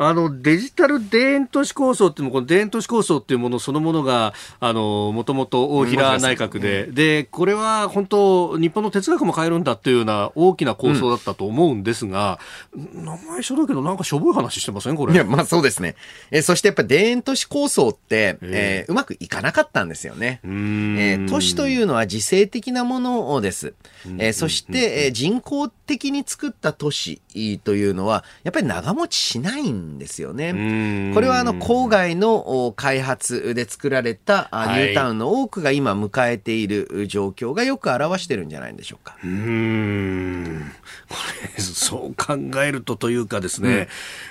[0.00, 12.38] あのデジタル田園都市構想っていうのこの田園都市構想っていうものそのものがあのもともと大平内閣で、でこれは本当日本の哲学も変えるんだっていうような大きな構想だったと思うんですが、
[12.72, 14.96] うん、名前一緒だけどなんかしょぼい話してません？
[14.96, 15.14] これ。
[15.14, 15.96] いやまあそうですね。
[16.30, 20.40] えそしてやっぱ田園都市構想って、えー、うまくいかなかったんですよね。
[20.44, 23.74] えー、都市というのは自制的なものです。
[24.18, 27.20] えー、そして、えー、人工的に作った都市
[27.62, 31.12] というのはやっぱり長持ちしないんですよね。
[31.14, 39.16] これはあの郊外の開発で作られたニュータウンの多くが今迎えている状況がよく表してるんじゃないでしょうか。
[39.22, 40.72] うん
[41.08, 41.16] こ
[41.56, 43.86] れそう考えるとというかですね、うん、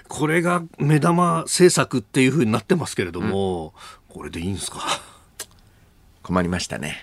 [0.07, 3.73] これが目玉政策っていうふうになってますけれども、
[4.09, 4.79] うん、これでいいんですか？
[6.23, 6.97] 困りましたね。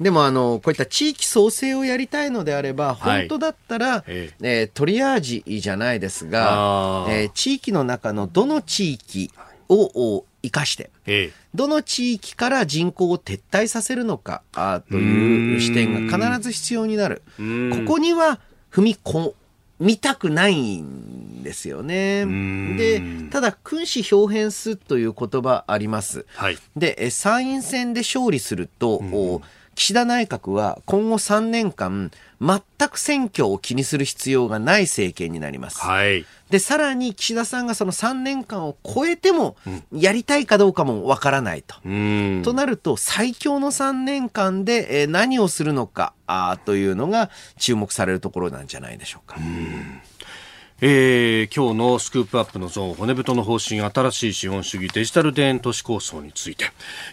[0.00, 4.62] でもあのこういった地域創生をやりたいのであれば、本当だったら、ええ。
[4.64, 9.30] ー、トリアージじゃないですが、えー、地域の中のどの地域
[9.68, 17.22] を生かして、ええ、どの地域から人口を撤退させるのかあという視点が必ず必要になる。
[17.36, 18.40] ここには
[18.70, 19.32] 踏み込
[19.80, 22.26] みたくないんですよね。
[22.76, 26.26] で、ただ、君子表変すという言葉あります。
[26.34, 29.40] はい、で、参院選で勝利すると、
[29.78, 32.10] 岸田内閣は今後3年間、
[32.40, 35.78] 全く選挙を気にする必要がない政権になります。
[35.78, 36.26] はい。
[36.50, 39.56] で、さらに岸田さんがその3年間を超えても、
[39.92, 41.76] やりたいかどうかもわからないと。
[41.84, 49.36] うん、となると、最強の3年間で何をするのかあというのが注目されるところなんじゃないでしょうか。
[49.38, 50.00] うん
[50.80, 56.66] えー、今日のスクープアップのゾーン骨太の方針新しい資本主義デジタル田園都市構想について、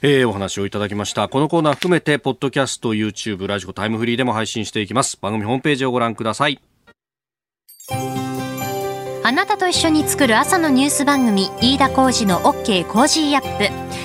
[0.04, 1.28] えー、お話をいただきました。
[1.30, 5.18] このコーナー含めてポッドキャスト YouTube radiko タイムフリーでも配信していきます。
[5.20, 6.62] 番組ホームページをご覧ください。
[9.24, 14.05] あなたと一緒に作る朝のニュース番組飯田浩司の OK Cozy up。